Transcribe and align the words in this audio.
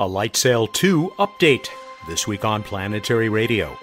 A 0.00 0.08
Light 0.08 0.34
Sail 0.34 0.66
2 0.66 1.12
update 1.18 1.68
this 2.08 2.26
week 2.26 2.42
on 2.42 2.62
Planetary 2.62 3.28
Radio. 3.28 3.76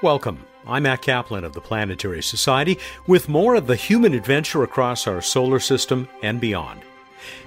Welcome. 0.00 0.46
I'm 0.68 0.84
Matt 0.84 1.02
Kaplan 1.02 1.42
of 1.42 1.52
the 1.52 1.60
Planetary 1.60 2.22
Society 2.22 2.78
with 3.08 3.28
more 3.28 3.56
of 3.56 3.66
the 3.66 3.74
human 3.74 4.14
adventure 4.14 4.62
across 4.62 5.08
our 5.08 5.20
solar 5.20 5.58
system 5.58 6.08
and 6.22 6.40
beyond. 6.40 6.82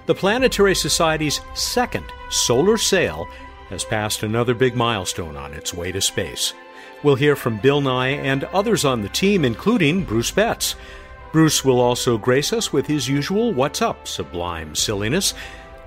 The 0.08 0.16
Planetary 0.16 0.76
Society's 0.76 1.40
second 1.54 2.04
solar 2.30 2.76
sail 2.76 3.30
has 3.70 3.86
passed 3.86 4.24
another 4.24 4.54
big 4.54 4.76
milestone 4.76 5.38
on 5.38 5.54
its 5.54 5.74
way 5.74 5.94
to 5.94 6.02
space. 6.02 6.54
We'll 7.02 7.16
hear 7.16 7.38
from 7.38 7.60
Bill 7.60 7.80
Nye 7.80 8.10
and 8.10 8.44
others 8.46 8.84
on 8.84 9.04
the 9.04 9.10
team, 9.10 9.46
including 9.46 10.04
Bruce 10.04 10.32
Betts. 10.32 10.76
Bruce 11.32 11.64
will 11.66 11.80
also 11.80 12.18
grace 12.18 12.54
us 12.54 12.72
with 12.72 12.88
his 12.88 13.08
usual 13.08 13.54
What's 13.54 13.82
Up 13.82 14.08
sublime 14.08 14.74
silliness. 14.76 15.34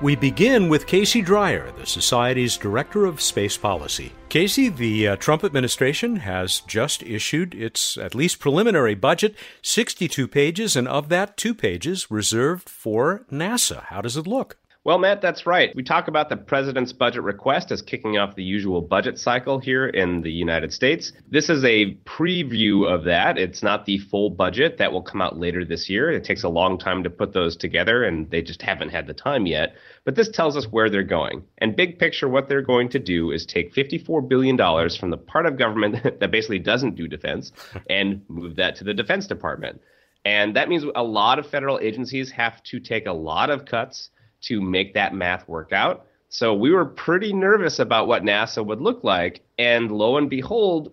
We 0.00 0.16
begin 0.16 0.68
with 0.68 0.86
Casey 0.86 1.20
Dreyer, 1.20 1.72
the 1.72 1.86
Society's 1.86 2.56
Director 2.56 3.04
of 3.04 3.20
Space 3.20 3.56
Policy. 3.56 4.12
Casey, 4.30 4.68
the 4.68 5.08
uh, 5.08 5.16
Trump 5.16 5.44
administration 5.44 6.16
has 6.16 6.60
just 6.60 7.02
issued 7.02 7.54
its 7.54 7.98
at 7.98 8.14
least 8.14 8.38
preliminary 8.38 8.94
budget, 8.94 9.34
62 9.60 10.28
pages, 10.28 10.76
and 10.76 10.88
of 10.88 11.08
that, 11.10 11.36
two 11.36 11.54
pages 11.54 12.10
reserved 12.10 12.68
for 12.68 13.26
NASA. 13.30 13.84
How 13.84 14.00
does 14.00 14.16
it 14.16 14.26
look? 14.26 14.56
Well, 14.82 14.96
Matt, 14.96 15.20
that's 15.20 15.44
right. 15.44 15.76
We 15.76 15.82
talk 15.82 16.08
about 16.08 16.30
the 16.30 16.38
president's 16.38 16.94
budget 16.94 17.22
request 17.22 17.70
as 17.70 17.82
kicking 17.82 18.16
off 18.16 18.34
the 18.34 18.42
usual 18.42 18.80
budget 18.80 19.18
cycle 19.18 19.58
here 19.58 19.86
in 19.86 20.22
the 20.22 20.32
United 20.32 20.72
States. 20.72 21.12
This 21.28 21.50
is 21.50 21.62
a 21.66 21.96
preview 22.06 22.90
of 22.90 23.04
that. 23.04 23.36
It's 23.36 23.62
not 23.62 23.84
the 23.84 23.98
full 23.98 24.30
budget 24.30 24.78
that 24.78 24.90
will 24.90 25.02
come 25.02 25.20
out 25.20 25.38
later 25.38 25.66
this 25.66 25.90
year. 25.90 26.10
It 26.10 26.24
takes 26.24 26.44
a 26.44 26.48
long 26.48 26.78
time 26.78 27.02
to 27.02 27.10
put 27.10 27.34
those 27.34 27.58
together, 27.58 28.04
and 28.04 28.30
they 28.30 28.40
just 28.40 28.62
haven't 28.62 28.88
had 28.88 29.06
the 29.06 29.12
time 29.12 29.44
yet. 29.44 29.74
But 30.06 30.14
this 30.14 30.30
tells 30.30 30.56
us 30.56 30.64
where 30.64 30.88
they're 30.88 31.02
going. 31.02 31.44
And 31.58 31.76
big 31.76 31.98
picture, 31.98 32.30
what 32.30 32.48
they're 32.48 32.62
going 32.62 32.88
to 32.88 32.98
do 32.98 33.32
is 33.32 33.44
take 33.44 33.74
$54 33.74 34.26
billion 34.26 34.56
from 34.56 35.10
the 35.10 35.18
part 35.18 35.44
of 35.44 35.58
government 35.58 36.02
that 36.20 36.30
basically 36.30 36.58
doesn't 36.58 36.96
do 36.96 37.06
defense 37.06 37.52
and 37.90 38.22
move 38.28 38.56
that 38.56 38.76
to 38.76 38.84
the 38.84 38.94
Defense 38.94 39.26
Department. 39.26 39.82
And 40.24 40.56
that 40.56 40.70
means 40.70 40.84
a 40.94 41.02
lot 41.02 41.38
of 41.38 41.46
federal 41.46 41.78
agencies 41.80 42.30
have 42.30 42.62
to 42.64 42.80
take 42.80 43.04
a 43.04 43.12
lot 43.12 43.50
of 43.50 43.66
cuts 43.66 44.08
to 44.42 44.60
make 44.60 44.94
that 44.94 45.14
math 45.14 45.48
work 45.48 45.72
out. 45.72 46.06
So 46.28 46.54
we 46.54 46.70
were 46.70 46.84
pretty 46.84 47.32
nervous 47.32 47.78
about 47.78 48.06
what 48.06 48.22
NASA 48.22 48.64
would 48.64 48.80
look 48.80 49.02
like. 49.02 49.42
And 49.58 49.90
lo 49.90 50.16
and 50.16 50.30
behold, 50.30 50.92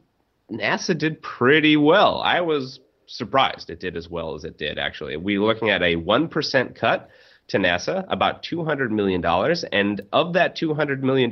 NASA 0.52 0.98
did 0.98 1.22
pretty 1.22 1.78
well. 1.78 2.22
I 2.22 2.42
was 2.42 2.80
surprised 3.06 3.70
it 3.70 3.80
did 3.80 3.96
as 3.96 4.10
well 4.10 4.36
as 4.36 4.44
it 4.44 4.58
did, 4.58 4.80
actually. 4.80 5.16
We 5.18 5.38
were 5.38 5.48
looking 5.48 5.70
at 5.70 5.84
a 5.84 5.96
1% 5.96 6.76
cut 6.76 7.10
to 7.50 7.58
NASA, 7.58 8.06
about 8.10 8.44
$200 8.44 8.90
million. 8.90 9.24
And 9.72 10.02
of 10.12 10.34
that 10.34 10.58
$200 10.58 11.02
million, 11.02 11.32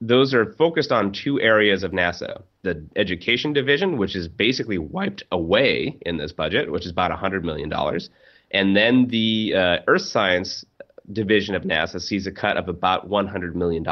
those 0.00 0.32
are 0.32 0.52
focused 0.54 0.92
on 0.92 1.12
two 1.12 1.40
areas 1.40 1.82
of 1.82 1.92
NASA 1.92 2.42
the 2.62 2.82
education 2.96 3.52
division, 3.52 3.98
which 3.98 4.16
is 4.16 4.26
basically 4.26 4.78
wiped 4.78 5.22
away 5.30 5.98
in 6.00 6.16
this 6.16 6.32
budget, 6.32 6.72
which 6.72 6.86
is 6.86 6.90
about 6.90 7.10
$100 7.10 7.42
million. 7.42 7.70
And 8.50 8.74
then 8.74 9.06
the 9.08 9.54
uh, 9.54 9.76
Earth 9.86 10.02
Science 10.02 10.64
division 11.12 11.54
of 11.54 11.62
NASA 11.62 12.00
sees 12.00 12.26
a 12.26 12.32
cut 12.32 12.56
of 12.56 12.68
about 12.68 13.08
$100 13.08 13.54
million. 13.54 13.86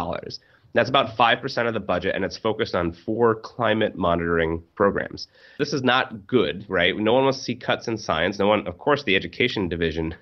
That's 0.75 0.89
about 0.89 1.17
5% 1.17 1.69
of 1.69 1.75
the 1.75 1.81
budget, 1.81 2.15
and 2.15 2.25
it's 2.25 2.39
focused 2.39 2.75
on 2.75 2.93
four 2.93 3.35
climate 3.35 3.95
monitoring 3.95 4.63
programs. 4.75 5.29
This 5.59 5.75
is 5.75 5.83
not 5.83 6.27
good, 6.27 6.65
right? 6.69 6.97
No 6.97 7.13
one 7.13 7.25
wants 7.25 7.39
to 7.39 7.45
see 7.45 7.55
cuts 7.55 7.89
in 7.89 7.99
science. 7.99 8.39
No 8.39 8.47
one, 8.47 8.67
of 8.67 8.79
course, 8.79 9.05
the 9.05 9.15
education 9.15 9.69
division, 9.69 10.15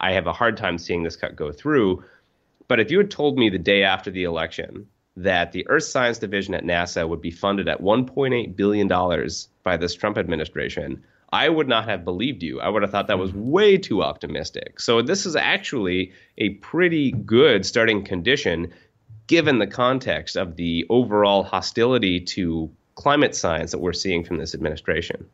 I 0.00 0.12
have 0.12 0.26
a 0.26 0.32
hard 0.32 0.56
time 0.56 0.78
seeing 0.78 1.02
this 1.02 1.16
cut 1.16 1.36
go 1.36 1.52
through. 1.52 2.02
But 2.66 2.80
if 2.80 2.90
you 2.90 2.98
had 2.98 3.10
told 3.10 3.36
me 3.36 3.50
the 3.50 3.58
day 3.58 3.82
after 3.82 4.10
the 4.10 4.24
election 4.24 4.86
that 5.22 5.52
the 5.52 5.66
Earth 5.68 5.84
Science 5.84 6.18
Division 6.18 6.54
at 6.54 6.64
NASA 6.64 7.08
would 7.08 7.20
be 7.20 7.30
funded 7.30 7.68
at 7.68 7.82
$1.8 7.82 8.56
billion 8.56 8.88
by 9.62 9.76
this 9.76 9.94
Trump 9.94 10.18
administration, 10.18 11.02
I 11.32 11.48
would 11.48 11.68
not 11.68 11.88
have 11.88 12.04
believed 12.04 12.42
you. 12.42 12.60
I 12.60 12.68
would 12.68 12.82
have 12.82 12.90
thought 12.90 13.06
that 13.06 13.18
was 13.18 13.30
mm-hmm. 13.30 13.50
way 13.50 13.78
too 13.78 14.02
optimistic. 14.02 14.80
So 14.80 15.02
this 15.02 15.26
is 15.26 15.36
actually 15.36 16.12
a 16.38 16.50
pretty 16.50 17.12
good 17.12 17.64
starting 17.64 18.04
condition 18.04 18.72
given 19.26 19.58
the 19.58 19.66
context 19.66 20.36
of 20.36 20.56
the 20.56 20.86
overall 20.90 21.44
hostility 21.44 22.20
to 22.20 22.70
climate 22.96 23.34
science 23.34 23.70
that 23.70 23.78
we're 23.78 23.92
seeing 23.92 24.24
from 24.24 24.38
this 24.38 24.54
administration. 24.54 25.26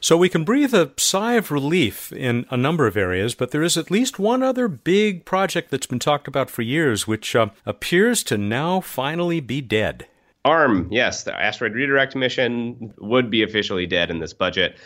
So 0.00 0.16
we 0.16 0.28
can 0.28 0.44
breathe 0.44 0.74
a 0.74 0.90
sigh 0.96 1.34
of 1.34 1.50
relief 1.50 2.12
in 2.12 2.46
a 2.50 2.56
number 2.56 2.86
of 2.86 2.96
areas, 2.96 3.34
but 3.34 3.50
there 3.50 3.62
is 3.62 3.76
at 3.76 3.90
least 3.90 4.18
one 4.18 4.42
other 4.42 4.68
big 4.68 5.24
project 5.24 5.70
that's 5.70 5.86
been 5.86 5.98
talked 5.98 6.26
about 6.26 6.50
for 6.50 6.62
years, 6.62 7.06
which 7.06 7.36
uh, 7.36 7.48
appears 7.64 8.24
to 8.24 8.38
now 8.38 8.80
finally 8.80 9.40
be 9.40 9.60
dead. 9.60 10.06
ARM, 10.44 10.88
yes, 10.90 11.22
the 11.22 11.34
asteroid 11.34 11.74
redirect 11.74 12.16
mission 12.16 12.92
would 12.98 13.30
be 13.30 13.42
officially 13.42 13.86
dead 13.86 14.10
in 14.10 14.18
this 14.18 14.32
budget. 14.32 14.76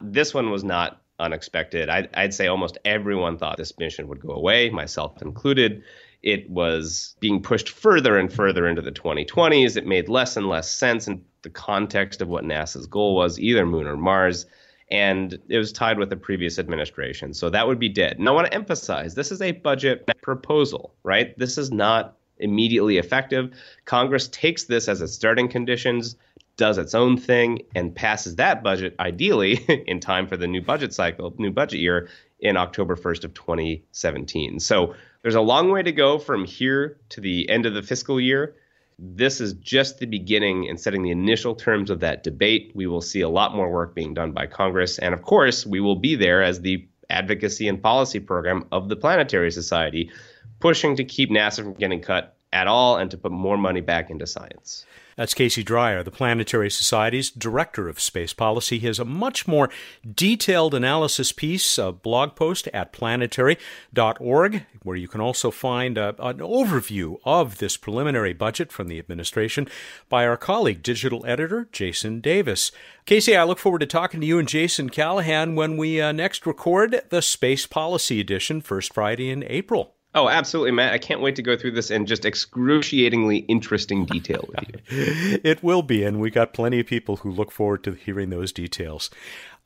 This 0.00 0.34
one 0.34 0.50
was 0.50 0.62
not 0.62 1.00
unexpected. 1.18 1.88
I'd, 1.88 2.10
I'd, 2.14 2.34
say 2.34 2.46
almost 2.46 2.76
everyone 2.84 3.38
thought 3.38 3.56
this 3.56 3.76
mission 3.78 4.08
would 4.08 4.20
go 4.20 4.30
away, 4.30 4.68
myself 4.68 5.22
included. 5.22 5.82
It 6.26 6.50
was 6.50 7.14
being 7.20 7.40
pushed 7.40 7.68
further 7.68 8.18
and 8.18 8.32
further 8.32 8.66
into 8.66 8.82
the 8.82 8.90
2020s. 8.90 9.76
It 9.76 9.86
made 9.86 10.08
less 10.08 10.36
and 10.36 10.48
less 10.48 10.68
sense 10.68 11.06
in 11.06 11.24
the 11.42 11.50
context 11.50 12.20
of 12.20 12.26
what 12.26 12.42
NASA's 12.42 12.88
goal 12.88 13.14
was, 13.14 13.38
either 13.38 13.64
Moon 13.64 13.86
or 13.86 13.96
Mars. 13.96 14.44
And 14.90 15.38
it 15.48 15.56
was 15.56 15.70
tied 15.70 16.00
with 16.00 16.10
the 16.10 16.16
previous 16.16 16.58
administration. 16.58 17.32
So 17.32 17.48
that 17.50 17.68
would 17.68 17.78
be 17.78 17.88
dead. 17.88 18.18
And 18.18 18.28
I 18.28 18.32
want 18.32 18.48
to 18.48 18.54
emphasize 18.54 19.14
this 19.14 19.30
is 19.30 19.40
a 19.40 19.52
budget 19.52 20.10
proposal, 20.20 20.96
right? 21.04 21.38
This 21.38 21.58
is 21.58 21.70
not 21.70 22.16
immediately 22.38 22.98
effective. 22.98 23.52
Congress 23.84 24.26
takes 24.26 24.64
this 24.64 24.88
as 24.88 25.00
its 25.00 25.12
starting 25.12 25.46
conditions 25.48 26.16
does 26.56 26.78
its 26.78 26.94
own 26.94 27.18
thing 27.18 27.60
and 27.74 27.94
passes 27.94 28.36
that 28.36 28.64
budget 28.64 28.96
ideally 28.98 29.52
in 29.86 30.00
time 30.00 30.26
for 30.26 30.36
the 30.36 30.46
new 30.46 30.62
budget 30.62 30.92
cycle, 30.92 31.34
new 31.38 31.52
budget 31.52 31.78
year 31.78 32.08
in 32.40 32.56
October 32.56 32.96
1st 32.96 33.24
of 33.24 33.34
2017. 33.34 34.60
So 34.60 34.94
there's 35.26 35.34
a 35.34 35.40
long 35.40 35.72
way 35.72 35.82
to 35.82 35.90
go 35.90 36.20
from 36.20 36.44
here 36.44 37.00
to 37.08 37.20
the 37.20 37.50
end 37.50 37.66
of 37.66 37.74
the 37.74 37.82
fiscal 37.82 38.20
year. 38.20 38.54
This 38.96 39.40
is 39.40 39.54
just 39.54 39.98
the 39.98 40.06
beginning 40.06 40.68
and 40.68 40.78
setting 40.78 41.02
the 41.02 41.10
initial 41.10 41.56
terms 41.56 41.90
of 41.90 41.98
that 41.98 42.22
debate. 42.22 42.70
We 42.76 42.86
will 42.86 43.00
see 43.00 43.22
a 43.22 43.28
lot 43.28 43.52
more 43.52 43.68
work 43.68 43.92
being 43.92 44.14
done 44.14 44.30
by 44.30 44.46
Congress. 44.46 45.00
And 45.00 45.12
of 45.12 45.22
course, 45.22 45.66
we 45.66 45.80
will 45.80 45.96
be 45.96 46.14
there 46.14 46.44
as 46.44 46.60
the 46.60 46.86
advocacy 47.10 47.66
and 47.66 47.82
policy 47.82 48.20
program 48.20 48.66
of 48.70 48.88
the 48.88 48.94
Planetary 48.94 49.50
Society, 49.50 50.12
pushing 50.60 50.94
to 50.94 51.04
keep 51.04 51.28
NASA 51.28 51.64
from 51.64 51.74
getting 51.74 52.02
cut 52.02 52.36
at 52.52 52.68
all 52.68 52.96
and 52.96 53.10
to 53.10 53.18
put 53.18 53.32
more 53.32 53.58
money 53.58 53.80
back 53.80 54.10
into 54.10 54.28
science. 54.28 54.86
That's 55.16 55.32
Casey 55.32 55.62
Dreyer, 55.62 56.02
the 56.02 56.10
Planetary 56.10 56.70
Society's 56.70 57.30
Director 57.30 57.88
of 57.88 57.98
Space 57.98 58.34
Policy. 58.34 58.78
He 58.78 58.86
has 58.86 58.98
a 58.98 59.04
much 59.06 59.48
more 59.48 59.70
detailed 60.14 60.74
analysis 60.74 61.32
piece, 61.32 61.78
a 61.78 61.90
blog 61.90 62.36
post 62.36 62.68
at 62.74 62.92
planetary.org, 62.92 64.66
where 64.82 64.96
you 64.96 65.08
can 65.08 65.22
also 65.22 65.50
find 65.50 65.96
a, 65.96 66.08
an 66.22 66.40
overview 66.40 67.16
of 67.24 67.56
this 67.56 67.78
preliminary 67.78 68.34
budget 68.34 68.70
from 68.70 68.88
the 68.88 68.98
administration 68.98 69.66
by 70.10 70.26
our 70.26 70.36
colleague, 70.36 70.82
digital 70.82 71.24
editor 71.24 71.66
Jason 71.72 72.20
Davis. 72.20 72.70
Casey, 73.06 73.34
I 73.34 73.44
look 73.44 73.58
forward 73.58 73.78
to 73.78 73.86
talking 73.86 74.20
to 74.20 74.26
you 74.26 74.38
and 74.38 74.46
Jason 74.46 74.90
Callahan 74.90 75.54
when 75.54 75.78
we 75.78 75.98
uh, 75.98 76.12
next 76.12 76.46
record 76.46 77.00
the 77.08 77.22
Space 77.22 77.66
Policy 77.66 78.20
Edition, 78.20 78.60
first 78.60 78.92
Friday 78.92 79.30
in 79.30 79.44
April. 79.44 79.95
Oh, 80.16 80.30
absolutely, 80.30 80.70
Matt. 80.70 80.94
I 80.94 80.98
can't 80.98 81.20
wait 81.20 81.36
to 81.36 81.42
go 81.42 81.58
through 81.58 81.72
this 81.72 81.90
in 81.90 82.06
just 82.06 82.24
excruciatingly 82.24 83.40
interesting 83.48 84.06
detail 84.06 84.48
with 84.48 84.66
you. 84.66 85.40
it 85.44 85.62
will 85.62 85.82
be, 85.82 86.04
and 86.04 86.18
we 86.18 86.30
got 86.30 86.54
plenty 86.54 86.80
of 86.80 86.86
people 86.86 87.16
who 87.16 87.30
look 87.30 87.52
forward 87.52 87.84
to 87.84 87.92
hearing 87.92 88.30
those 88.30 88.50
details. 88.50 89.10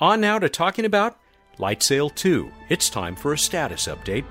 On 0.01 0.21
now 0.21 0.41
to 0.41 0.49
talking 0.49 0.85
about 0.85 1.21
Light 1.59 1.85
Sail 1.85 2.11
2. 2.11 2.51
It's 2.69 2.91
time 2.91 3.15
for 3.15 3.33
a 3.33 3.39
status 3.39 3.87
update. 3.87 4.25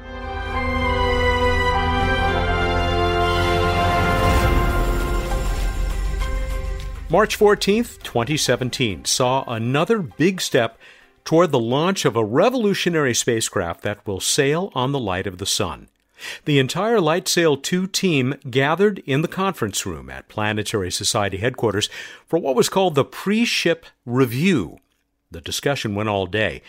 March 7.09 7.39
14th, 7.39 8.03
2017, 8.03 9.05
saw 9.05 9.45
another 9.47 9.99
big 9.99 10.41
step 10.41 10.77
toward 11.23 11.51
the 11.51 11.59
launch 11.59 12.03
of 12.03 12.17
a 12.17 12.25
revolutionary 12.25 13.13
spacecraft 13.13 13.83
that 13.83 14.05
will 14.05 14.19
sail 14.19 14.69
on 14.75 14.91
the 14.91 14.99
light 14.99 15.25
of 15.25 15.37
the 15.37 15.45
sun. 15.45 15.87
The 16.45 16.59
entire 16.59 16.97
Lightsail 16.97 17.61
2 17.61 17.87
team 17.87 18.35
gathered 18.49 18.99
in 18.99 19.21
the 19.21 19.27
conference 19.27 19.85
room 19.85 20.09
at 20.09 20.29
Planetary 20.29 20.91
Society 20.91 21.37
headquarters 21.37 21.89
for 22.25 22.39
what 22.39 22.55
was 22.55 22.69
called 22.69 22.95
the 22.95 23.05
pre 23.05 23.45
ship 23.45 23.85
review. 24.05 24.77
The 25.31 25.41
discussion 25.41 25.95
went 25.95 26.09
all 26.09 26.25
day. 26.25 26.61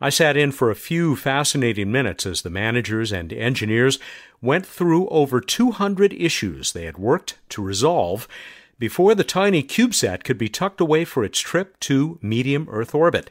I 0.00 0.10
sat 0.10 0.36
in 0.36 0.50
for 0.50 0.70
a 0.70 0.74
few 0.74 1.14
fascinating 1.14 1.92
minutes 1.92 2.26
as 2.26 2.42
the 2.42 2.50
managers 2.50 3.12
and 3.12 3.32
engineers 3.32 4.00
went 4.40 4.66
through 4.66 5.08
over 5.08 5.40
200 5.40 6.12
issues 6.12 6.72
they 6.72 6.86
had 6.86 6.98
worked 6.98 7.38
to 7.50 7.62
resolve 7.62 8.26
before 8.80 9.14
the 9.14 9.22
tiny 9.22 9.62
CubeSat 9.62 10.24
could 10.24 10.38
be 10.38 10.48
tucked 10.48 10.80
away 10.80 11.04
for 11.04 11.22
its 11.22 11.38
trip 11.38 11.78
to 11.78 12.18
medium 12.20 12.66
Earth 12.68 12.96
orbit. 12.96 13.30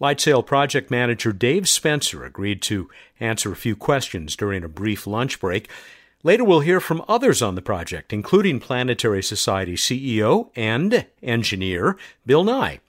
Lightsail 0.00 0.44
project 0.44 0.90
manager 0.90 1.32
Dave 1.32 1.68
Spencer 1.68 2.24
agreed 2.24 2.62
to 2.62 2.88
answer 3.20 3.52
a 3.52 3.56
few 3.56 3.76
questions 3.76 4.36
during 4.36 4.64
a 4.64 4.68
brief 4.68 5.06
lunch 5.06 5.40
break. 5.40 5.68
Later, 6.24 6.44
we'll 6.44 6.60
hear 6.60 6.80
from 6.80 7.04
others 7.08 7.42
on 7.42 7.54
the 7.54 7.62
project, 7.62 8.12
including 8.12 8.58
Planetary 8.58 9.22
Society 9.22 9.74
CEO 9.74 10.50
and 10.56 11.06
engineer 11.22 11.96
Bill 12.26 12.42
Nye. 12.42 12.80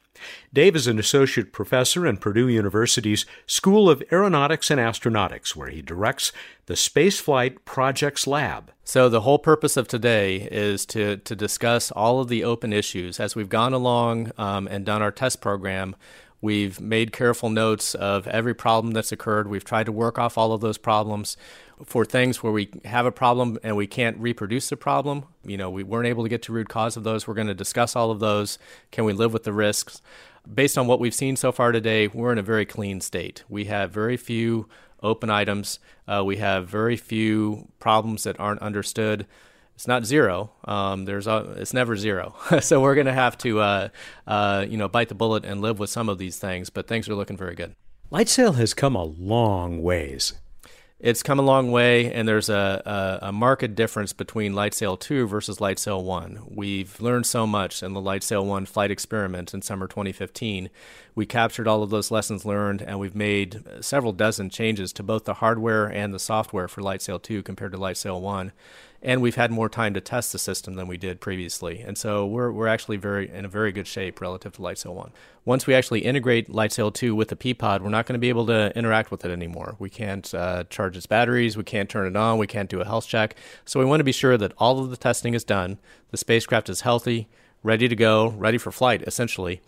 Dave 0.54 0.76
is 0.76 0.88
an 0.88 1.00
associate 1.00 1.54
professor 1.54 2.06
in 2.06 2.18
Purdue 2.18 2.48
University's 2.48 3.26
School 3.46 3.90
of 3.90 4.04
Aeronautics 4.12 4.72
and 4.72 4.80
Astronautics, 4.80 5.56
where 5.56 5.70
he 5.70 5.82
directs 5.82 6.32
the 6.66 6.74
Spaceflight 6.74 7.58
Projects 7.66 8.28
Lab. 8.28 8.72
So, 8.84 9.10
the 9.10 9.22
whole 9.22 9.40
purpose 9.40 9.78
of 9.78 9.88
today 9.88 10.48
is 10.52 10.86
to, 10.88 11.18
to 11.18 11.36
discuss 11.36 11.92
all 11.92 12.20
of 12.20 12.28
the 12.28 12.44
open 12.44 12.74
issues. 12.74 13.20
As 13.20 13.36
we've 13.36 13.50
gone 13.50 13.74
along 13.74 14.32
um, 14.38 14.68
and 14.68 14.86
done 14.86 15.02
our 15.02 15.12
test 15.12 15.42
program, 15.42 15.96
We've 16.42 16.80
made 16.80 17.12
careful 17.12 17.50
notes 17.50 17.96
of 17.96 18.26
every 18.28 18.54
problem 18.54 18.94
that's 18.94 19.12
occurred. 19.12 19.48
We've 19.48 19.64
tried 19.64 19.88
to 19.88 19.92
work 19.92 20.18
off 20.18 20.38
all 20.38 20.54
of 20.54 20.62
those 20.62 20.78
problems. 20.78 21.36
For 21.84 22.06
things 22.06 22.42
where 22.44 22.52
we 22.52 22.70
have 22.86 23.06
a 23.06 23.12
problem 23.12 23.58
and 23.64 23.76
we 23.76 23.88
can't 23.88 24.18
reproduce 24.18 24.70
the 24.70 24.78
problem, 24.78 25.26
you 25.44 25.58
know, 25.58 25.70
we 25.70 25.84
weren't 25.84 26.08
able 26.08 26.24
to 26.24 26.30
get 26.30 26.42
to 26.44 26.54
root 26.54 26.70
cause 26.70 26.98
of 26.98 27.04
those. 27.04 27.28
We're 27.28 27.34
going 27.34 27.48
to 27.48 27.54
discuss 27.54 27.96
all 27.96 28.12
of 28.12 28.20
those. 28.20 28.58
Can 28.92 29.06
we 29.06 29.14
live 29.14 29.34
with 29.34 29.44
the 29.44 29.54
risks? 29.54 30.02
Based 30.52 30.78
on 30.78 30.88
what 30.88 31.00
we've 31.00 31.14
seen 31.14 31.36
so 31.36 31.52
far 31.52 31.72
today, 31.72 32.08
we're 32.08 32.32
in 32.32 32.38
a 32.38 32.44
very 32.44 32.66
clean 32.66 33.02
state. 33.02 33.44
We 33.50 33.66
have 33.66 33.92
very 33.92 34.18
few 34.18 34.68
open 35.02 35.30
items. 35.30 35.80
Uh, 36.08 36.24
we 36.26 36.38
have 36.38 36.68
very 36.68 36.98
few 36.98 37.70
problems 37.80 38.24
that 38.24 38.40
aren't 38.40 38.62
understood 38.62 39.26
it's 39.80 39.88
not 39.88 40.06
zero. 40.06 40.52
Um, 40.66 41.06
there's 41.06 41.26
a, 41.26 41.56
it's 41.56 41.74
never 41.74 41.96
zero. 41.96 42.36
so 42.60 42.82
we're 42.82 42.96
going 42.96 43.08
to 43.08 43.14
have 43.14 43.38
to, 43.38 43.62
uh, 43.62 43.88
uh, 44.28 44.66
you 44.68 44.76
know, 44.76 44.90
bite 44.90 45.08
the 45.08 45.16
bullet 45.16 45.46
and 45.46 45.62
live 45.62 45.80
with 45.80 45.90
some 45.90 46.10
of 46.10 46.18
these 46.18 46.38
things. 46.38 46.70
But 46.70 46.86
things 46.86 47.08
are 47.08 47.16
looking 47.16 47.38
very 47.38 47.56
good. 47.56 47.78
Lightsail 48.12 48.56
has 48.56 48.74
come 48.74 48.94
a 48.94 49.06
long 49.06 49.82
ways. 49.82 50.34
It's 51.00 51.24
come 51.24 51.40
a 51.40 51.44
long 51.44 51.72
way, 51.72 52.12
and 52.12 52.28
there's 52.28 52.50
a, 52.50 53.20
a, 53.22 53.28
a 53.28 53.32
marked 53.32 53.74
difference 53.74 54.12
between 54.12 54.52
Lightsail 54.52 55.00
2 55.00 55.28
versus 55.28 55.60
Lightsail 55.60 56.04
1. 56.04 56.42
We've 56.50 57.00
learned 57.00 57.26
so 57.26 57.48
much 57.48 57.82
in 57.82 57.94
the 57.94 58.02
Lightsail 58.02 58.44
1 58.44 58.66
flight 58.66 58.92
experiment 58.92 59.54
in 59.54 59.62
summer 59.62 59.88
2015. 59.88 60.70
We 61.16 61.26
captured 61.26 61.70
all 61.70 61.84
of 61.84 61.90
those 61.90 62.12
lessons 62.12 62.44
learned, 62.44 62.82
and 62.82 63.00
we've 63.00 63.16
made 63.16 63.64
several 63.80 64.12
dozen 64.12 64.50
changes 64.50 64.92
to 64.92 65.04
both 65.04 65.24
the 65.24 65.36
hardware 65.36 65.86
and 65.86 66.14
the 66.14 66.20
software 66.20 66.68
for 66.68 66.82
Lightsail 66.82 67.22
2 67.22 67.44
compared 67.44 67.72
to 67.72 67.78
Lightsail 67.78 68.20
1 68.20 68.52
and 69.02 69.22
we've 69.22 69.36
had 69.36 69.52
more 69.52 69.70
time 69.70 69.94
to 69.94 70.02
test 70.02 70.32
the 70.32 70.40
system 70.40 70.76
than 70.76 70.88
we 70.88 70.98
did 70.98 71.22
previously. 71.22 71.80
And 71.80 71.98
so 71.98 72.26
we're, 72.26 72.52
we're 72.52 72.68
actually 72.68 72.98
very 72.98 73.30
in 73.30 73.46
a 73.46 73.48
very 73.48 73.72
good 73.72 73.88
shape 73.88 74.20
relative 74.20 74.54
to 74.54 74.62
Lightsail 74.62 74.94
1. 74.94 75.12
Once 75.46 75.66
we 75.66 75.74
actually 75.74 76.02
integrate 76.02 76.50
Lightsail 76.50 76.94
2 76.94 77.16
with 77.16 77.30
the 77.30 77.36
P-Pod, 77.36 77.82
we're 77.82 77.90
not 77.90 78.06
going 78.06 78.14
to 78.14 78.20
be 78.20 78.30
able 78.30 78.46
to 78.48 78.76
interact 78.78 79.10
with 79.10 79.24
it 79.24 79.32
anymore. 79.32 79.76
We 79.80 79.90
can't 79.90 80.32
uh, 80.34 80.66
charge 80.70 80.98
its 80.98 81.06
batteries, 81.06 81.56
we 81.56 81.64
can't 81.64 81.90
turn 81.90 82.08
it 82.08 82.18
on, 82.18 82.38
we 82.38 82.48
can't 82.48 82.70
do 82.70 82.82
a 82.82 82.86
health 82.86 83.08
check. 83.08 83.36
So 83.66 83.80
we 83.80 83.86
want 83.86 84.02
to 84.02 84.06
be 84.06 84.12
sure 84.12 84.38
that 84.38 84.54
all 84.58 84.80
of 84.80 84.90
the 84.90 84.98
testing 84.98 85.34
is 85.34 85.44
done, 85.44 85.80
the 86.12 86.18
spacecraft 86.18 86.70
is 86.70 86.82
healthy, 86.82 87.30
ready 87.64 87.88
to 87.88 87.96
go, 87.96 88.30
ready 88.30 88.58
for 88.58 88.72
flight, 88.72 89.02
essentially. 89.04 89.62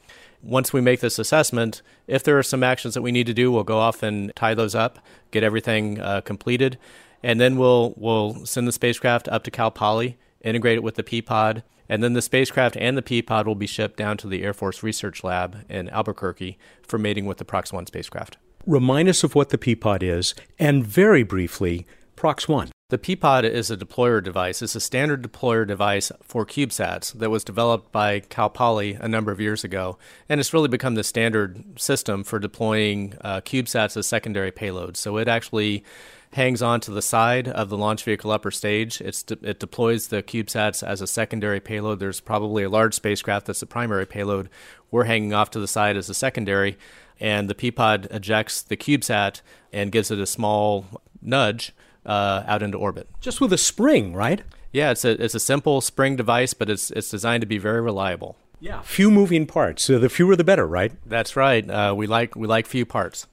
Once 0.44 0.74
we 0.74 0.82
make 0.82 1.00
this 1.02 1.20
assessment, 1.20 1.82
if 2.08 2.24
there 2.24 2.38
are 2.38 2.44
some 2.44 2.64
actions 2.64 2.96
that 2.96 3.02
we 3.02 3.12
need 3.12 3.28
to 3.28 3.34
do, 3.34 3.52
we'll 3.52 3.64
go 3.64 3.78
off 3.78 4.02
and 4.02 4.36
tie 4.36 4.56
those 4.56 4.74
up, 4.74 5.00
get 5.30 5.44
everything 5.44 6.00
uh, 6.00 6.20
completed 6.22 6.78
and 7.24 7.40
then 7.40 7.58
we'll 7.58 7.94
we'll 7.98 8.46
send 8.46 8.68
the 8.68 8.72
spacecraft 8.72 9.28
up 9.30 9.44
to 9.44 9.52
Cal 9.52 9.72
Poly, 9.72 10.18
integrate 10.42 10.78
it 10.78 10.84
with 10.84 10.96
the 10.96 11.04
P-Pod, 11.04 11.64
and 11.90 12.04
then 12.04 12.14
the 12.14 12.22
spacecraft 12.22 12.78
and 12.78 12.98
the 12.98 13.02
P-Pod 13.02 13.48
will 13.48 13.56
be 13.56 13.68
shipped 13.68 13.98
down 13.98 14.18
to 14.18 14.28
the 14.28 14.44
Air 14.44 14.54
Force 14.54 14.82
Research 14.84 15.24
Lab 15.24 15.66
in 15.70 15.90
Albuquerque 15.90 16.58
for 16.84 16.98
mating 16.98 17.26
with 17.26 17.38
the 17.38 17.46
Prox 17.46 17.74
1 17.74 17.86
spacecraft. 17.88 18.38
Remind 18.66 19.10
us 19.10 19.24
of 19.24 19.36
what 19.36 19.50
the 19.50 19.58
P-Pod 19.58 20.04
is, 20.04 20.36
and 20.60 20.86
very 20.86 21.24
briefly, 21.24 21.86
Prox 22.16 22.48
1. 22.48 22.72
The 22.90 22.98
P-Pod 22.98 23.46
is 23.46 23.72
a 23.72 23.78
deployer 23.78 24.22
device. 24.22 24.62
It's 24.62 24.76
a 24.76 24.82
standard 24.82 25.24
deployer 25.24 25.66
device 25.66 26.12
for 26.22 26.46
CubeSats 26.46 27.14
that 27.14 27.30
was 27.30 27.44
developed 27.44 27.92
by 27.94 28.20
Cal 28.20 28.50
Poly 28.50 28.98
a 29.00 29.08
number 29.08 29.32
of 29.32 29.40
years 29.40 29.64
ago, 29.64 29.98
and 30.28 30.40
it's 30.40 30.54
really 30.54 30.68
become 30.68 30.96
the 30.96 31.04
standard 31.04 31.80
system 31.80 32.24
for 32.24 32.38
deploying 32.38 33.16
uh, 33.22 33.40
CubeSats 33.42 33.96
as 33.96 34.08
secondary 34.08 34.52
payloads. 34.52 34.98
So 34.98 35.18
it 35.18 35.30
actually 35.30 35.86
hangs 36.34 36.62
onto 36.62 36.94
the 36.94 37.02
side 37.02 37.48
of 37.48 37.70
the 37.70 37.78
launch 37.78 38.04
vehicle 38.04 38.32
upper 38.32 38.52
stage. 38.52 39.02
It's 39.02 39.24
de- 39.24 39.50
it 39.50 39.60
deploys 39.60 40.08
the 40.08 40.24
CubeSats 40.24 40.86
as 40.86 41.02
a 41.02 41.08
secondary 41.08 41.60
payload. 41.60 42.00
There's 42.00 42.20
probably 42.20 42.64
a 42.64 42.70
large 42.70 42.94
spacecraft 42.94 43.48
that's 43.48 43.60
the 43.60 43.66
primary 43.66 44.06
payload. 44.06 44.50
We're 44.90 45.06
hanging 45.06 45.34
off 45.34 45.52
to 45.52 45.60
the 45.60 45.68
side 45.68 45.98
as 45.98 46.10
a 46.10 46.14
secondary, 46.14 46.78
and 47.20 47.50
the 47.50 47.56
P-Pod 47.56 48.08
ejects 48.12 48.62
the 48.62 48.78
CubeSat 48.78 49.42
and 49.74 49.92
gives 49.92 50.12
it 50.12 50.20
a 50.20 50.26
small 50.26 50.86
nudge 51.22 51.74
uh, 52.06 52.44
out 52.48 52.64
into 52.64 52.78
orbit. 52.78 53.08
Just 53.20 53.42
with 53.42 53.54
a 53.54 53.58
spring, 53.58 54.14
right? 54.14 54.42
Yeah, 54.72 54.92
it's 54.92 55.04
a 55.04 55.22
it's 55.22 55.36
a 55.36 55.40
simple 55.40 55.82
spring 55.82 56.16
device, 56.16 56.54
but 56.54 56.70
it's 56.70 56.92
it's 56.92 57.10
designed 57.10 57.42
to 57.42 57.48
be 57.48 57.58
very 57.58 57.82
reliable. 57.82 58.38
Yeah, 58.62 58.82
few 58.84 59.12
moving 59.12 59.46
parts. 59.46 59.84
So 59.84 60.00
the 60.00 60.08
fewer 60.08 60.36
the 60.36 60.44
better, 60.44 60.66
right? 60.66 60.94
That's 61.06 61.36
right. 61.36 61.70
Uh, 61.70 61.94
we 61.96 62.08
like 62.08 62.36
we 62.36 62.48
like 62.48 62.68
few 62.68 62.86
parts 62.86 63.28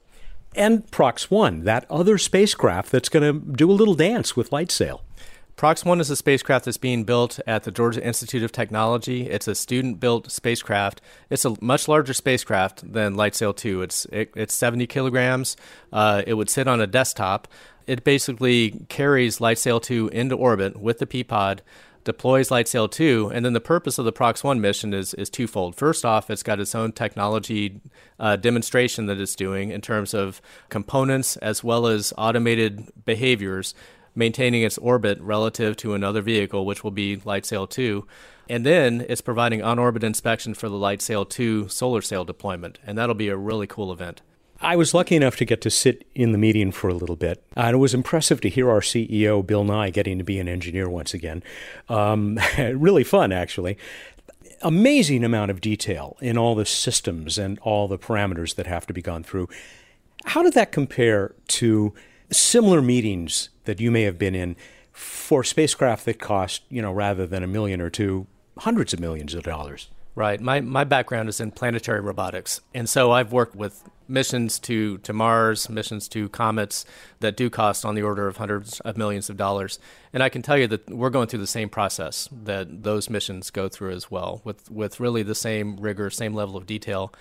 and 0.55 0.89
Prox 0.91 1.29
1, 1.29 1.63
that 1.63 1.85
other 1.89 2.17
spacecraft 2.17 2.91
that's 2.91 3.09
going 3.09 3.23
to 3.23 3.53
do 3.53 3.69
a 3.69 3.73
little 3.73 3.95
dance 3.95 4.35
with 4.35 4.49
Lightsail. 4.49 5.01
Prox 5.55 5.83
1 5.83 5.99
is 5.99 6.09
a 6.09 6.15
spacecraft 6.15 6.63
that's 6.63 6.77
being 6.77 7.03
built 7.03 7.37
at 7.45 7.63
the 7.63 7.71
Georgia 7.71 8.01
Institute 8.01 8.43
of 8.43 8.51
Technology. 8.53 9.29
It's 9.29 9.45
a 9.45 9.53
student 9.53 9.99
built 9.99 10.31
spacecraft. 10.31 11.01
It's 11.29 11.43
a 11.43 11.53
much 11.59 11.89
larger 11.89 12.13
spacecraft 12.13 12.93
than 12.93 13.15
Lightsail 13.15 13.57
2. 13.57 13.81
It's, 13.81 14.05
it, 14.05 14.31
it's 14.37 14.53
70 14.53 14.87
kilograms. 14.87 15.57
Uh, 15.91 16.21
it 16.25 16.35
would 16.35 16.49
sit 16.49 16.69
on 16.69 16.79
a 16.79 16.87
desktop. 16.87 17.49
It 17.87 18.05
basically 18.05 18.85
carries 18.87 19.39
Lightsail 19.39 19.81
2 19.81 20.07
into 20.13 20.35
orbit 20.35 20.79
with 20.79 20.99
the 20.99 21.05
P 21.05 21.25
pod 21.25 21.61
deploys 22.03 22.49
LightSail 22.49 22.89
2, 22.89 23.31
and 23.33 23.45
then 23.45 23.53
the 23.53 23.61
purpose 23.61 23.97
of 23.97 24.05
the 24.05 24.11
Prox 24.11 24.43
1 24.43 24.59
mission 24.61 24.93
is, 24.93 25.13
is 25.13 25.29
twofold. 25.29 25.75
First 25.75 26.05
off, 26.05 26.29
it's 26.29 26.43
got 26.43 26.59
its 26.59 26.75
own 26.75 26.91
technology 26.91 27.81
uh, 28.19 28.35
demonstration 28.35 29.05
that 29.07 29.19
it's 29.19 29.35
doing 29.35 29.71
in 29.71 29.81
terms 29.81 30.13
of 30.13 30.41
components 30.69 31.37
as 31.37 31.63
well 31.63 31.87
as 31.87 32.13
automated 32.17 32.89
behaviors, 33.05 33.73
maintaining 34.15 34.63
its 34.63 34.77
orbit 34.77 35.19
relative 35.21 35.77
to 35.77 35.93
another 35.93 36.21
vehicle, 36.21 36.65
which 36.65 36.83
will 36.83 36.91
be 36.91 37.17
LightSail 37.17 37.69
2. 37.69 38.07
And 38.49 38.65
then 38.65 39.05
it's 39.07 39.21
providing 39.21 39.61
on 39.61 39.77
orbit 39.77 40.03
inspection 40.03 40.53
for 40.53 40.69
the 40.69 40.75
LightSail 40.75 41.29
2 41.29 41.67
solar 41.69 42.01
sail 42.01 42.25
deployment, 42.25 42.79
and 42.85 42.97
that'll 42.97 43.15
be 43.15 43.29
a 43.29 43.37
really 43.37 43.67
cool 43.67 43.91
event. 43.91 44.21
I 44.61 44.75
was 44.75 44.93
lucky 44.93 45.15
enough 45.15 45.37
to 45.37 45.45
get 45.45 45.61
to 45.61 45.69
sit 45.69 46.05
in 46.13 46.33
the 46.33 46.37
meeting 46.37 46.71
for 46.71 46.89
a 46.89 46.93
little 46.93 47.15
bit, 47.15 47.41
and 47.55 47.73
it 47.73 47.77
was 47.77 47.93
impressive 47.93 48.41
to 48.41 48.49
hear 48.49 48.69
our 48.69 48.81
CEO, 48.81 49.45
Bill 49.45 49.63
Nye, 49.63 49.89
getting 49.89 50.17
to 50.17 50.23
be 50.23 50.37
an 50.37 50.49
engineer 50.49 50.89
once 50.89 51.13
again. 51.13 51.43
Um, 51.87 52.37
really 52.57 53.05
fun, 53.05 53.31
actually. 53.31 53.77
Amazing 54.61 55.23
amount 55.23 55.51
of 55.51 55.61
detail 55.61 56.17
in 56.19 56.37
all 56.37 56.55
the 56.55 56.65
systems 56.65 57.37
and 57.37 57.57
all 57.59 57.87
the 57.87 57.97
parameters 57.97 58.55
that 58.55 58.67
have 58.67 58.85
to 58.87 58.93
be 58.93 59.01
gone 59.01 59.23
through. 59.23 59.47
How 60.25 60.43
did 60.43 60.53
that 60.55 60.73
compare 60.73 61.33
to 61.47 61.93
similar 62.29 62.81
meetings 62.81 63.49
that 63.63 63.79
you 63.79 63.89
may 63.91 64.01
have 64.01 64.19
been 64.19 64.35
in 64.35 64.57
for 64.91 65.45
spacecraft 65.45 66.03
that 66.03 66.19
cost, 66.19 66.63
you 66.69 66.81
know, 66.81 66.91
rather 66.91 67.25
than 67.25 67.43
a 67.43 67.47
million 67.47 67.79
or 67.79 67.89
two, 67.89 68.27
hundreds 68.57 68.93
of 68.93 68.99
millions 68.99 69.33
of 69.33 69.43
dollars? 69.43 69.87
Right. 70.15 70.41
My, 70.41 70.59
my 70.59 70.83
background 70.83 71.29
is 71.29 71.39
in 71.39 71.51
planetary 71.51 72.01
robotics. 72.01 72.59
And 72.73 72.89
so 72.89 73.11
I've 73.11 73.31
worked 73.31 73.55
with 73.55 73.85
missions 74.09 74.59
to, 74.59 74.97
to 74.99 75.13
Mars, 75.13 75.69
missions 75.69 76.07
to 76.09 76.29
comets 76.29 76.85
that 77.19 77.37
do 77.37 77.49
cost 77.49 77.85
on 77.85 77.95
the 77.95 78.01
order 78.01 78.27
of 78.27 78.37
hundreds 78.37 78.79
of 78.81 78.97
millions 78.97 79.29
of 79.29 79.37
dollars. 79.37 79.79
And 80.11 80.23
I 80.23 80.29
can 80.29 80.41
tell 80.41 80.57
you 80.57 80.67
that 80.67 80.89
we're 80.89 81.09
going 81.09 81.27
through 81.27 81.39
the 81.39 81.47
same 81.47 81.69
process 81.69 82.27
that 82.31 82.83
those 82.83 83.09
missions 83.09 83.51
go 83.51 83.69
through 83.69 83.91
as 83.91 84.09
well, 84.09 84.41
with, 84.43 84.69
with 84.71 84.99
really 84.99 85.23
the 85.23 85.35
same 85.35 85.77
rigor, 85.77 86.09
same 86.09 86.33
level 86.33 86.57
of 86.57 86.65
detail. 86.65 87.13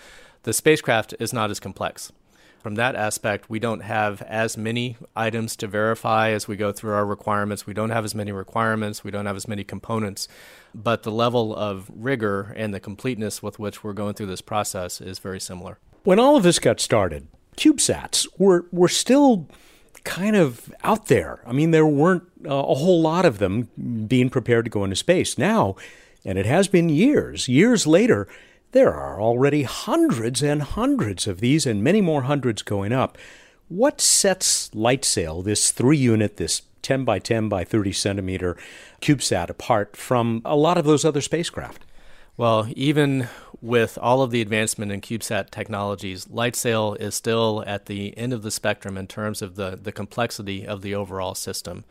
The 0.45 0.52
spacecraft 0.52 1.14
is 1.21 1.33
not 1.33 1.50
as 1.50 1.61
complex. 1.61 2.12
From 2.61 2.75
that 2.75 2.97
aspect, 2.97 3.49
we 3.49 3.61
don't 3.61 3.80
have 3.80 4.21
as 4.23 4.57
many 4.57 4.97
items 5.14 5.54
to 5.57 5.68
verify 5.68 6.30
as 6.30 6.49
we 6.49 6.57
go 6.57 6.73
through 6.73 6.92
our 6.92 7.07
requirements. 7.07 7.66
We 7.66 7.75
don't 7.75 7.90
have 7.90 8.04
as 8.04 8.16
many 8.16 8.33
requirements. 8.33 9.04
We 9.04 9.12
don't 9.12 9.26
have 9.26 9.37
as 9.37 9.47
many 9.47 9.62
components. 9.62 10.26
But 10.75 11.04
the 11.04 11.12
level 11.12 11.54
of 11.54 11.88
rigor 11.95 12.52
and 12.57 12.75
the 12.75 12.80
completeness 12.80 13.42
with 13.42 13.61
which 13.61 13.85
we're 13.85 13.92
going 13.92 14.14
through 14.14 14.26
this 14.26 14.40
process 14.40 15.00
is 15.00 15.21
very 15.21 15.38
similar. 15.38 15.78
When 16.09 16.19
all 16.19 16.37
of 16.37 16.43
this 16.43 16.59
got 16.59 16.81
started, 16.81 17.27
CubeSats 17.59 18.27
were, 18.38 18.65
were 18.73 18.88
still 18.88 19.47
kind 20.05 20.37
of 20.37 20.73
out 20.83 21.09
there. 21.09 21.41
I 21.47 21.53
mean, 21.53 21.71
there 21.71 21.85
weren't 21.85 22.23
uh, 22.47 22.55
a 22.55 22.75
whole 22.77 23.03
lot 23.03 23.27
of 23.27 23.37
them 23.37 23.69
being 24.07 24.31
prepared 24.31 24.65
to 24.65 24.71
go 24.71 24.85
into 24.85 24.97
space. 24.97 25.37
Now, 25.37 25.77
and 26.25 26.38
it 26.38 26.47
has 26.47 26.67
been 26.67 26.88
years, 26.88 27.47
years 27.47 27.87
later, 27.87 28.27
there 28.73 28.95
are 28.95 29.21
already 29.21 29.65
hundreds 29.65 30.43
and 30.43 30.62
hundreds 30.62 31.27
of 31.27 31.41
these, 31.41 31.67
and 31.67 31.85
many 31.85 32.00
more 32.00 32.23
hundreds 32.23 32.62
going 32.62 32.91
up. 32.91 33.19
What 33.69 34.00
sets 34.00 34.71
LightSail, 34.71 35.45
this 35.45 35.73
three 35.73 35.99
unit, 35.99 36.38
this 36.38 36.62
10 36.81 37.05
by 37.05 37.19
10 37.19 37.50
by 37.50 37.65
30 37.65 37.93
centimeter 37.93 38.57
CubeSat, 39.03 39.50
apart 39.50 39.95
from 39.95 40.41
a 40.47 40.57
lot 40.57 40.79
of 40.79 40.87
those 40.87 41.05
other 41.05 41.21
spacecraft? 41.21 41.85
Well, 42.38 42.68
even 42.76 43.26
with 43.61 43.99
all 44.00 44.23
of 44.23 44.30
the 44.30 44.40
advancement 44.40 44.92
in 44.92 45.00
CubeSat 45.00 45.50
technologies, 45.50 46.26
LightSail 46.26 46.97
is 47.00 47.16
still 47.16 47.64
at 47.66 47.87
the 47.87 48.16
end 48.16 48.33
of 48.33 48.42
the 48.42 48.52
spectrum 48.52 48.97
in 48.97 49.09
terms 49.09 49.42
of 49.42 49.57
the, 49.57 49.76
the 49.83 49.90
complexity 49.90 50.64
of 50.64 50.83
the 50.83 50.95
overall 50.95 51.35
system. 51.35 51.85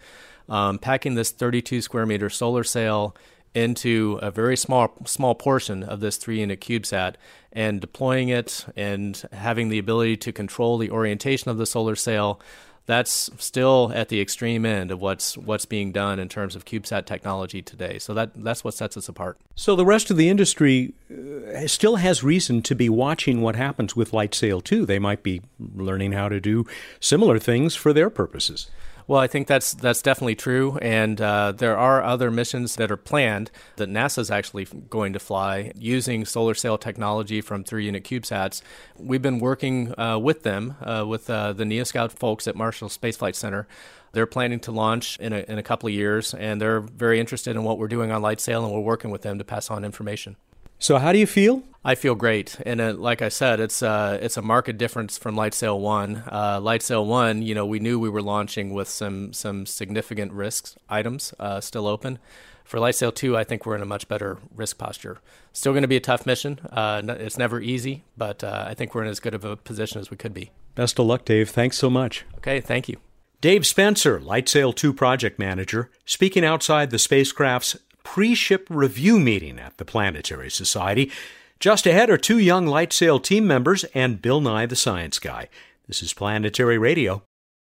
Um, 0.47 0.79
packing 0.79 1.15
this 1.15 1.31
32 1.31 1.81
square 1.81 2.05
meter 2.05 2.29
solar 2.29 2.63
sail 2.63 3.13
into 3.53 4.19
a 4.21 4.31
very 4.31 4.55
small 4.55 4.93
small 5.05 5.35
portion 5.35 5.83
of 5.83 5.99
this 5.99 6.15
three 6.15 6.39
unit 6.39 6.61
CubeSat 6.61 7.15
and 7.51 7.81
deploying 7.81 8.29
it 8.29 8.65
and 8.77 9.21
having 9.33 9.67
the 9.67 9.79
ability 9.79 10.15
to 10.15 10.31
control 10.31 10.77
the 10.77 10.91
orientation 10.91 11.51
of 11.51 11.57
the 11.57 11.65
solar 11.65 11.95
sail 11.95 12.39
that's 12.87 13.29
still 13.37 13.91
at 13.93 14.07
the 14.07 14.19
extreme 14.19 14.65
end 14.65 14.91
of 14.91 14.99
what's 14.99 15.37
what's 15.37 15.65
being 15.65 15.91
done 15.91 16.19
in 16.19 16.29
terms 16.29 16.55
of 16.55 16.65
CubeSat 16.65 17.05
technology 17.05 17.61
today. 17.61 17.99
So 17.99 18.13
that 18.13 18.31
that's 18.33 18.63
what 18.63 18.73
sets 18.73 18.97
us 18.97 19.07
apart. 19.09 19.37
So 19.55 19.75
the 19.75 19.85
rest 19.85 20.09
of 20.09 20.17
the 20.17 20.29
industry 20.29 20.93
uh, 21.11 21.67
still 21.67 21.97
has 21.97 22.23
reason 22.23 22.61
to 22.63 22.75
be 22.75 22.89
watching 22.89 23.41
what 23.41 23.57
happens 23.57 23.95
with 23.95 24.11
LightSail 24.11 24.63
too. 24.63 24.85
They 24.85 24.99
might 24.99 25.21
be 25.21 25.41
learning 25.59 26.13
how 26.13 26.29
to 26.29 26.39
do 26.39 26.65
similar 26.99 27.37
things 27.39 27.75
for 27.75 27.91
their 27.91 28.09
purposes. 28.09 28.71
Well, 29.07 29.21
I 29.21 29.27
think 29.27 29.47
that's 29.47 29.73
that's 29.73 30.01
definitely 30.01 30.35
true, 30.35 30.77
and 30.81 31.21
uh, 31.21 31.53
there 31.53 31.77
are 31.77 32.03
other 32.03 32.29
missions 32.29 32.75
that 32.75 32.91
are 32.91 32.97
planned 32.97 33.51
that 33.77 33.87
NASA 33.87 34.17
is 34.19 34.29
actually 34.29 34.65
going 34.89 35.13
to 35.13 35.19
fly 35.19 35.71
using 35.77 36.25
solar 36.25 36.53
sail 36.53 36.77
technology 36.77 37.39
from 37.39 37.63
three-unit 37.63 38.03
CubeSats. 38.03 38.61
We've 38.97 39.21
been 39.21 39.39
working 39.39 39.97
uh, 39.97 40.19
with 40.19 40.43
them, 40.43 40.75
uh, 40.81 41.05
with 41.07 41.29
uh, 41.29 41.53
the 41.53 41.63
NEA 41.63 41.85
Scout 41.85 42.11
folks 42.11 42.49
at 42.49 42.57
Marshall 42.57 42.89
Space 42.89 43.15
Flight 43.15 43.37
Center. 43.37 43.65
They're 44.11 44.25
planning 44.25 44.59
to 44.61 44.73
launch 44.73 45.17
in 45.19 45.31
a, 45.31 45.45
in 45.47 45.57
a 45.57 45.63
couple 45.63 45.87
of 45.87 45.93
years, 45.93 46.33
and 46.33 46.59
they're 46.59 46.81
very 46.81 47.21
interested 47.21 47.55
in 47.55 47.63
what 47.63 47.77
we're 47.77 47.87
doing 47.87 48.11
on 48.11 48.21
LightSail, 48.21 48.65
and 48.65 48.73
we're 48.73 48.81
working 48.81 49.09
with 49.09 49.21
them 49.21 49.37
to 49.37 49.45
pass 49.45 49.71
on 49.71 49.85
information. 49.85 50.35
So, 50.79 50.97
how 50.97 51.13
do 51.13 51.17
you 51.17 51.27
feel? 51.27 51.63
I 51.87 51.95
feel 51.95 52.15
great, 52.15 52.59
and 52.65 52.81
uh, 52.81 52.93
like 52.95 53.21
I 53.21 53.29
said, 53.29 53.61
it's 53.61 53.81
uh, 53.81 54.19
it's 54.21 54.35
a 54.35 54.41
market 54.41 54.77
difference 54.77 55.17
from 55.17 55.37
Lightsail 55.37 55.79
One. 55.79 56.21
Uh, 56.27 56.59
Lightsail 56.59 57.05
One, 57.05 57.41
you 57.41 57.55
know, 57.55 57.65
we 57.65 57.79
knew 57.79 57.97
we 57.97 58.09
were 58.09 58.21
launching 58.21 58.73
with 58.73 58.89
some 58.89 59.31
some 59.31 59.65
significant 59.65 60.33
risks 60.33 60.75
items 60.89 61.33
uh, 61.39 61.61
still 61.61 61.87
open. 61.87 62.19
For 62.65 62.77
Lightsail 62.77 63.15
Two, 63.15 63.37
I 63.37 63.45
think 63.45 63.65
we're 63.65 63.77
in 63.77 63.81
a 63.81 63.85
much 63.85 64.09
better 64.09 64.37
risk 64.53 64.77
posture. 64.77 65.19
Still 65.53 65.71
going 65.71 65.83
to 65.83 65.87
be 65.87 65.95
a 65.95 66.01
tough 66.01 66.25
mission. 66.25 66.59
Uh, 66.69 67.03
it's 67.07 67.37
never 67.37 67.61
easy, 67.61 68.03
but 68.17 68.43
uh, 68.43 68.65
I 68.67 68.73
think 68.73 68.93
we're 68.93 69.03
in 69.03 69.09
as 69.09 69.21
good 69.21 69.33
of 69.33 69.45
a 69.45 69.55
position 69.55 70.01
as 70.01 70.11
we 70.11 70.17
could 70.17 70.33
be. 70.33 70.51
Best 70.75 70.99
of 70.99 71.05
luck, 71.05 71.23
Dave. 71.23 71.49
Thanks 71.49 71.77
so 71.77 71.89
much. 71.89 72.25
Okay, 72.39 72.59
thank 72.59 72.89
you. 72.89 72.97
Dave 73.39 73.65
Spencer, 73.65 74.19
Lightsail 74.19 74.75
2 74.75 74.91
project 74.91 75.39
manager, 75.39 75.89
speaking 76.03 76.43
outside 76.43 76.89
the 76.89 76.99
spacecraft's 76.99 77.77
pre 78.03 78.35
ship 78.35 78.67
review 78.69 79.21
meeting 79.21 79.57
at 79.57 79.77
the 79.77 79.85
Planetary 79.85 80.51
Society. 80.51 81.09
Just 81.59 81.87
ahead 81.87 82.11
are 82.11 82.19
two 82.19 82.37
young 82.37 82.67
Lightsail 82.67 83.23
team 83.23 83.47
members 83.47 83.83
and 83.95 84.21
Bill 84.21 84.39
Nye 84.39 84.67
the 84.67 84.75
Science 84.75 85.17
Guy. 85.17 85.49
This 85.87 86.03
is 86.03 86.13
Planetary 86.13 86.77
Radio. 86.77 87.23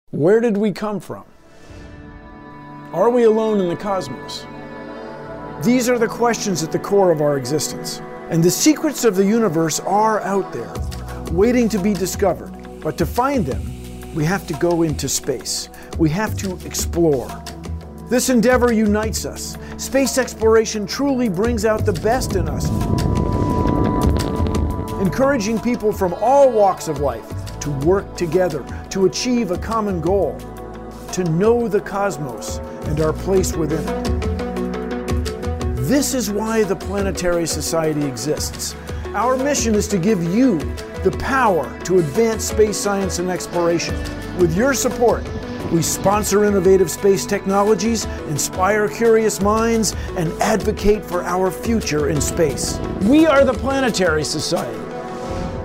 Where 0.09 0.39
did 0.39 0.57
we 0.57 0.71
come 0.71 0.99
from? 0.99 1.23
Are 2.93 3.11
we 3.11 3.25
alone 3.25 3.61
in 3.61 3.69
the 3.69 3.75
cosmos? 3.75 4.47
These 5.63 5.87
are 5.87 5.99
the 5.99 6.07
questions 6.07 6.63
at 6.63 6.71
the 6.71 6.79
core 6.79 7.11
of 7.11 7.21
our 7.21 7.37
existence. 7.37 8.01
And 8.31 8.43
the 8.43 8.49
secrets 8.49 9.05
of 9.05 9.15
the 9.15 9.25
universe 9.25 9.79
are 9.81 10.19
out 10.21 10.51
there, 10.51 10.73
waiting 11.31 11.69
to 11.69 11.77
be 11.77 11.93
discovered. 11.93 12.81
But 12.81 12.97
to 12.97 13.05
find 13.05 13.45
them, 13.45 14.15
we 14.15 14.25
have 14.25 14.47
to 14.47 14.55
go 14.55 14.81
into 14.81 15.07
space. 15.07 15.69
We 15.99 16.09
have 16.09 16.35
to 16.37 16.57
explore. 16.65 17.29
This 18.09 18.29
endeavor 18.29 18.73
unites 18.73 19.25
us. 19.25 19.59
Space 19.77 20.17
exploration 20.17 20.87
truly 20.87 21.29
brings 21.29 21.65
out 21.65 21.85
the 21.85 21.93
best 21.93 22.35
in 22.35 22.49
us, 22.49 22.67
encouraging 25.05 25.59
people 25.59 25.91
from 25.91 26.15
all 26.15 26.51
walks 26.51 26.87
of 26.87 26.99
life 26.99 27.31
to 27.59 27.69
work 27.85 28.17
together 28.17 28.65
to 28.89 29.05
achieve 29.05 29.51
a 29.51 29.57
common 29.57 30.01
goal, 30.01 30.35
to 31.11 31.23
know 31.25 31.67
the 31.67 31.79
cosmos 31.79 32.57
and 32.87 32.99
our 32.99 33.13
place 33.13 33.55
within 33.55 33.87
it. 33.87 34.03
This 35.75 36.15
is 36.15 36.31
why 36.31 36.63
the 36.63 36.75
Planetary 36.75 37.45
Society 37.45 38.03
exists. 38.03 38.75
Our 39.13 39.37
mission 39.37 39.75
is 39.75 39.87
to 39.89 39.99
give 39.99 40.23
you 40.23 40.57
the 41.03 41.15
power 41.19 41.69
to 41.81 41.99
advance 41.99 42.45
space 42.45 42.75
science 42.75 43.19
and 43.19 43.29
exploration. 43.29 43.95
With 44.39 44.57
your 44.57 44.73
support, 44.73 45.23
we 45.71 45.83
sponsor 45.83 46.45
innovative 46.45 46.89
space 46.89 47.27
technologies, 47.27 48.05
inspire 48.27 48.87
curious 48.89 49.39
minds, 49.39 49.95
and 50.17 50.33
advocate 50.41 51.05
for 51.05 51.23
our 51.23 51.51
future 51.51 52.09
in 52.09 52.19
space. 52.19 52.79
We 53.03 53.27
are 53.27 53.45
the 53.45 53.53
Planetary 53.53 54.23
Society. 54.23 54.84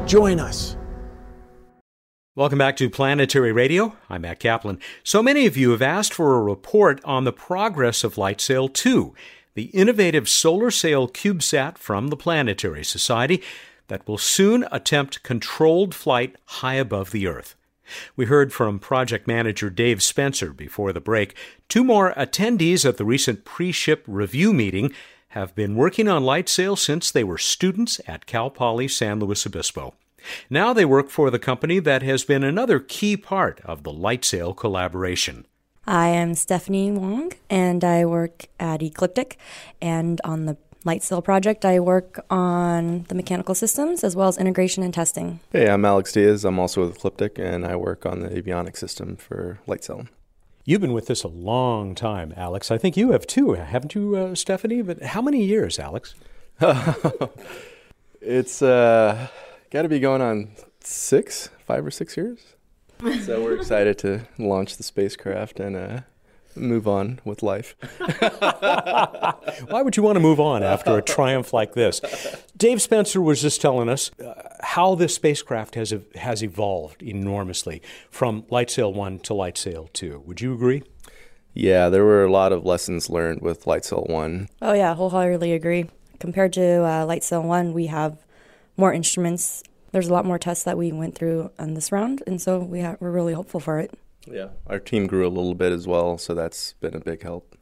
Join 0.07 0.40
us. 0.40 0.76
Welcome 2.37 2.59
back 2.59 2.76
to 2.76 2.88
Planetary 2.88 3.52
Radio. 3.52 3.97
I'm 4.09 4.23
Matt 4.23 4.40
Kaplan. 4.40 4.78
So 5.02 5.23
many 5.23 5.47
of 5.47 5.57
you 5.57 5.73
have 5.73 5.83
asked 5.83 6.14
for 6.14 6.37
a 6.37 6.42
report 6.42 7.00
on 7.04 7.25
the 7.25 7.33
progress 7.33 8.02
of 8.02 8.14
LightSail 8.14 8.73
2, 8.73 9.14
the 9.54 9.64
innovative 9.64 10.28
solar 10.28 10.71
sail 10.71 11.09
CubeSat 11.09 11.76
from 11.76 12.09
the 12.09 12.16
Planetary 12.16 12.85
Society 12.85 13.42
that 13.88 14.07
will 14.09 14.16
soon 14.16 14.66
attempt 14.71 15.23
controlled 15.23 15.95
flight 15.95 16.37
high 16.47 16.75
above 16.75 17.11
the 17.11 17.26
Earth. 17.26 17.57
We 18.16 18.26
heard 18.26 18.52
from 18.52 18.78
project 18.78 19.26
manager 19.26 19.69
Dave 19.69 20.02
Spencer 20.02 20.52
before 20.52 20.92
the 20.92 21.00
break. 21.00 21.35
Two 21.69 21.85
more 21.85 22.14
attendees 22.14 22.88
at 22.88 22.97
the 22.97 23.04
recent 23.04 23.45
pre 23.45 23.73
ship 23.73 24.04
review 24.07 24.52
meeting 24.52 24.92
have 25.30 25.54
been 25.54 25.76
working 25.76 26.08
on 26.08 26.25
light 26.25 26.46
LightSail 26.46 26.76
since 26.76 27.10
they 27.10 27.22
were 27.25 27.38
students 27.38 28.00
at 28.06 28.26
Cal 28.26 28.50
Poly 28.50 28.88
San 28.88 29.20
Luis 29.20 29.46
Obispo. 29.46 29.94
Now 30.49 30.72
they 30.72 30.84
work 30.84 31.08
for 31.08 31.30
the 31.30 31.38
company 31.38 31.78
that 31.78 32.02
has 32.02 32.25
been 32.25 32.42
another 32.42 32.80
key 32.80 33.16
part 33.16 33.60
of 33.64 33.84
the 33.84 33.92
light 33.92 34.22
LightSail 34.22 34.56
collaboration. 34.56 35.46
I 35.87 36.08
am 36.08 36.34
Stephanie 36.34 36.90
Wong, 36.90 37.32
and 37.49 37.84
I 37.84 38.04
work 38.04 38.46
at 38.58 38.82
Ecliptic 38.82 39.38
and 39.80 40.20
on 40.25 40.46
the 40.46 40.56
light 40.84 41.02
LightSail 41.02 41.22
project, 41.22 41.64
I 41.64 41.78
work 41.78 42.25
on 42.30 43.04
the 43.08 43.14
mechanical 43.14 43.54
systems 43.54 44.02
as 44.02 44.16
well 44.16 44.28
as 44.28 44.38
integration 44.38 44.82
and 44.82 44.92
testing. 44.92 45.40
Hey, 45.52 45.68
I'm 45.68 45.84
Alex 45.84 46.12
Diaz. 46.12 46.44
I'm 46.44 46.58
also 46.58 46.87
with 46.87 46.96
Ecliptic, 46.96 47.38
and 47.38 47.66
I 47.66 47.76
work 47.76 48.06
on 48.06 48.20
the 48.20 48.28
avionics 48.28 48.78
system 48.78 49.16
for 49.16 49.60
light 49.66 49.82
LightSail. 49.82 50.08
You've 50.64 50.82
been 50.82 50.92
with 50.92 51.06
this 51.06 51.22
a 51.22 51.28
long 51.28 51.94
time, 51.94 52.34
Alex. 52.36 52.70
I 52.70 52.76
think 52.76 52.96
you 52.96 53.12
have 53.12 53.26
too, 53.26 53.54
haven't 53.54 53.94
you, 53.94 54.14
uh, 54.14 54.34
Stephanie? 54.34 54.82
But 54.82 55.02
how 55.02 55.22
many 55.22 55.42
years, 55.42 55.78
Alex? 55.78 56.14
it's 58.20 58.60
uh, 58.60 59.28
got 59.70 59.82
to 59.82 59.88
be 59.88 59.98
going 59.98 60.20
on 60.20 60.50
six, 60.84 61.48
five 61.66 61.86
or 61.86 61.90
six 61.90 62.14
years. 62.14 62.40
so 63.24 63.42
we're 63.42 63.56
excited 63.56 63.96
to 63.98 64.26
launch 64.38 64.76
the 64.76 64.82
spacecraft 64.82 65.60
and 65.60 65.76
uh, 65.76 66.00
move 66.57 66.87
on 66.88 67.21
with 67.25 67.42
life. 67.42 67.76
Why 69.69 69.83
would 69.83 69.97
you 69.97 70.02
want 70.02 70.16
to 70.16 70.21
move 70.21 70.40
on 70.40 70.62
after 70.62 70.97
a 70.97 71.02
triumph 71.02 71.52
like 71.52 71.75
this? 71.75 72.00
Dave 72.57 72.83
Spencer 72.83 73.21
was 73.21 73.40
just 73.42 73.61
telling 73.61 73.88
us 73.88 74.11
uh, 74.21 74.35
how 74.62 74.95
this 74.95 75.14
spacecraft 75.14 75.75
has 75.75 75.95
has 76.16 76.42
evolved 76.42 77.02
enormously 77.02 77.83
from 78.11 78.42
LightSail 78.45 78.92
1 78.95 79.21
to 79.21 79.33
LightSail 79.33 79.92
2. 79.92 80.23
Would 80.26 80.40
you 80.40 80.52
agree? 80.54 80.83
Yeah, 81.54 81.88
there 81.88 82.04
were 82.04 82.25
a 82.25 82.30
lot 82.30 82.52
of 82.52 82.64
lessons 82.64 83.11
learned 83.11 83.42
with 83.42 83.64
LightSail 83.64 84.09
1. 84.09 84.49
Oh 84.62 84.73
yeah, 84.73 84.95
wholeheartedly 84.95 85.52
agree. 85.52 85.90
Compared 86.19 86.52
to 86.54 86.62
uh, 86.62 87.07
LightSail 87.07 87.42
1, 87.45 87.73
we 87.73 87.87
have 87.87 88.19
more 88.76 88.92
instruments. 88.92 89.62
There's 89.92 90.09
a 90.09 90.12
lot 90.12 90.25
more 90.25 90.38
tests 90.38 90.64
that 90.64 90.78
we 90.78 90.92
went 90.92 91.14
through 91.16 91.50
on 91.59 91.75
this 91.75 91.90
round, 91.90 92.23
and 92.26 92.40
so 92.40 92.59
we 92.59 92.83
ha- 92.83 92.97
we're 93.00 93.11
really 93.11 93.33
hopeful 93.33 93.59
for 93.59 93.80
it. 93.80 93.92
Yeah, 94.26 94.48
our 94.66 94.78
team 94.78 95.06
grew 95.06 95.26
a 95.26 95.28
little 95.30 95.54
bit 95.54 95.72
as 95.72 95.86
well, 95.86 96.18
so 96.18 96.34
that's 96.34 96.74
been 96.74 96.94
a 96.94 97.00
big 97.00 97.22
help. 97.22 97.56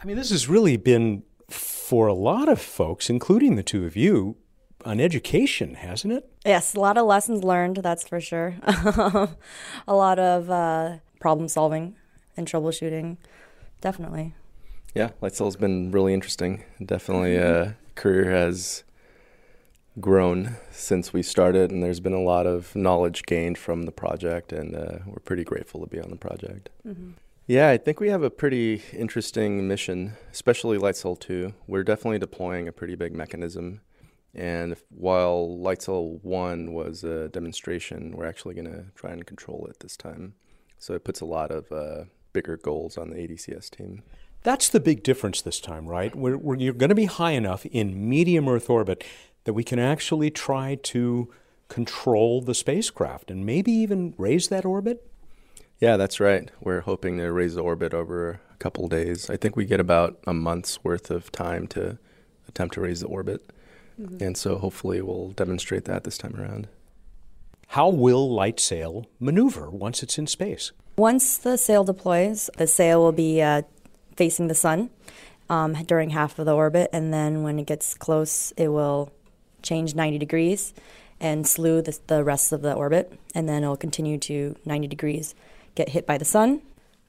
I 0.00 0.04
mean, 0.04 0.16
this 0.16 0.30
has 0.30 0.48
really 0.48 0.76
been 0.76 1.22
for 1.48 2.06
a 2.06 2.14
lot 2.14 2.48
of 2.48 2.60
folks, 2.60 3.08
including 3.08 3.56
the 3.56 3.62
two 3.62 3.86
of 3.86 3.96
you, 3.96 4.36
an 4.84 5.00
education, 5.00 5.74
hasn't 5.74 6.12
it? 6.12 6.30
Yes, 6.44 6.74
a 6.74 6.80
lot 6.80 6.98
of 6.98 7.06
lessons 7.06 7.42
learned, 7.42 7.78
that's 7.78 8.06
for 8.06 8.20
sure. 8.20 8.56
a 8.66 9.28
lot 9.94 10.18
of 10.18 10.50
uh, 10.50 10.96
problem 11.18 11.48
solving 11.48 11.96
and 12.36 12.46
troubleshooting, 12.46 13.16
definitely. 13.80 14.34
Yeah, 14.94 15.10
LightSail's 15.22 15.56
been 15.56 15.90
really 15.90 16.14
interesting. 16.14 16.64
Definitely, 16.84 17.38
uh, 17.38 17.72
career 17.94 18.30
has 18.30 18.84
grown 20.00 20.56
since 20.70 21.12
we 21.12 21.22
started, 21.22 21.70
and 21.70 21.82
there's 21.82 22.00
been 22.00 22.12
a 22.12 22.22
lot 22.22 22.46
of 22.46 22.74
knowledge 22.76 23.24
gained 23.24 23.58
from 23.58 23.84
the 23.84 23.92
project, 23.92 24.52
and 24.52 24.74
uh, 24.74 24.98
we're 25.06 25.20
pretty 25.24 25.44
grateful 25.44 25.80
to 25.80 25.86
be 25.86 26.00
on 26.00 26.10
the 26.10 26.16
project. 26.16 26.68
Mm-hmm. 26.86 27.12
Yeah, 27.46 27.68
I 27.68 27.78
think 27.78 28.00
we 28.00 28.08
have 28.08 28.24
a 28.24 28.30
pretty 28.30 28.82
interesting 28.92 29.68
mission, 29.68 30.14
especially 30.32 30.78
LightSail 30.78 31.18
2. 31.20 31.54
We're 31.68 31.84
definitely 31.84 32.18
deploying 32.18 32.66
a 32.66 32.72
pretty 32.72 32.96
big 32.96 33.14
mechanism. 33.14 33.82
And 34.34 34.72
if, 34.72 34.82
while 34.90 35.56
LightSail 35.60 36.22
1 36.22 36.72
was 36.72 37.04
a 37.04 37.28
demonstration, 37.28 38.16
we're 38.16 38.26
actually 38.26 38.54
going 38.54 38.70
to 38.70 38.86
try 38.96 39.12
and 39.12 39.24
control 39.24 39.66
it 39.70 39.78
this 39.78 39.96
time. 39.96 40.34
So 40.76 40.94
it 40.94 41.04
puts 41.04 41.20
a 41.20 41.24
lot 41.24 41.52
of 41.52 41.70
uh, 41.70 42.04
bigger 42.32 42.56
goals 42.56 42.98
on 42.98 43.10
the 43.10 43.16
ADCS 43.16 43.70
team. 43.70 44.02
That's 44.42 44.68
the 44.68 44.80
big 44.80 45.02
difference 45.04 45.40
this 45.40 45.60
time, 45.60 45.86
right? 45.86 46.14
We're, 46.14 46.36
we're, 46.36 46.56
you're 46.56 46.74
going 46.74 46.90
to 46.90 46.96
be 46.96 47.06
high 47.06 47.32
enough 47.32 47.64
in 47.66 48.08
medium 48.08 48.48
Earth 48.48 48.68
orbit 48.68 49.04
that 49.46 49.54
we 49.54 49.64
can 49.64 49.78
actually 49.78 50.28
try 50.28 50.74
to 50.82 51.32
control 51.68 52.42
the 52.42 52.54
spacecraft 52.54 53.30
and 53.30 53.46
maybe 53.46 53.70
even 53.70 54.12
raise 54.18 54.48
that 54.48 54.64
orbit? 54.64 55.08
Yeah, 55.78 55.96
that's 55.96 56.18
right. 56.18 56.50
We're 56.60 56.80
hoping 56.80 57.18
to 57.18 57.30
raise 57.30 57.54
the 57.54 57.62
orbit 57.62 57.94
over 57.94 58.40
a 58.52 58.56
couple 58.58 58.88
days. 58.88 59.30
I 59.30 59.36
think 59.36 59.54
we 59.54 59.64
get 59.64 59.78
about 59.78 60.18
a 60.26 60.34
month's 60.34 60.82
worth 60.82 61.12
of 61.12 61.30
time 61.30 61.68
to 61.68 61.96
attempt 62.48 62.74
to 62.74 62.80
raise 62.80 63.00
the 63.00 63.06
orbit. 63.06 63.48
Mm-hmm. 64.00 64.22
And 64.22 64.36
so 64.36 64.58
hopefully 64.58 65.00
we'll 65.00 65.30
demonstrate 65.30 65.84
that 65.84 66.02
this 66.02 66.18
time 66.18 66.34
around. 66.36 66.66
How 67.68 67.88
will 67.88 68.28
LightSail 68.28 69.06
maneuver 69.20 69.70
once 69.70 70.02
it's 70.02 70.18
in 70.18 70.26
space? 70.26 70.72
Once 70.96 71.38
the 71.38 71.56
sail 71.56 71.84
deploys, 71.84 72.50
the 72.56 72.66
sail 72.66 73.00
will 73.00 73.12
be 73.12 73.40
uh, 73.40 73.62
facing 74.16 74.48
the 74.48 74.54
sun 74.54 74.90
um, 75.48 75.74
during 75.84 76.10
half 76.10 76.38
of 76.40 76.46
the 76.46 76.54
orbit, 76.54 76.90
and 76.92 77.12
then 77.14 77.44
when 77.44 77.58
it 77.60 77.66
gets 77.66 77.94
close, 77.94 78.52
it 78.56 78.68
will 78.68 79.12
change 79.66 79.94
90 79.94 80.18
degrees 80.18 80.72
and 81.20 81.46
slew 81.46 81.82
the, 81.82 81.98
the 82.06 82.22
rest 82.22 82.52
of 82.52 82.62
the 82.62 82.74
orbit, 82.74 83.18
and 83.34 83.48
then 83.48 83.62
it'll 83.62 83.76
continue 83.76 84.18
to 84.18 84.54
90 84.64 84.86
degrees, 84.86 85.34
get 85.74 85.90
hit 85.90 86.06
by 86.06 86.18
the 86.18 86.24
sun. 86.24 86.62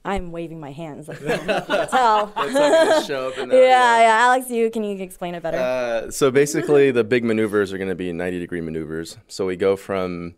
I'm 0.04 0.32
waving 0.32 0.60
my 0.60 0.72
hands 0.72 1.08
like 1.08 1.20
you 1.20 1.26
can 1.26 1.46
tell. 1.88 2.32
yeah, 2.36 4.00
yeah. 4.00 4.18
Alex, 4.20 4.48
you 4.48 4.70
can 4.70 4.82
you 4.84 4.96
explain 5.02 5.34
it 5.34 5.42
better? 5.42 5.58
Uh, 5.58 6.10
so 6.10 6.30
basically, 6.30 6.90
the 6.90 7.04
big 7.04 7.24
maneuvers 7.24 7.72
are 7.72 7.78
going 7.78 7.90
to 7.90 7.94
be 7.94 8.12
90 8.12 8.38
degree 8.38 8.60
maneuvers. 8.62 9.18
So 9.26 9.44
we 9.44 9.56
go 9.56 9.76
from 9.76 10.36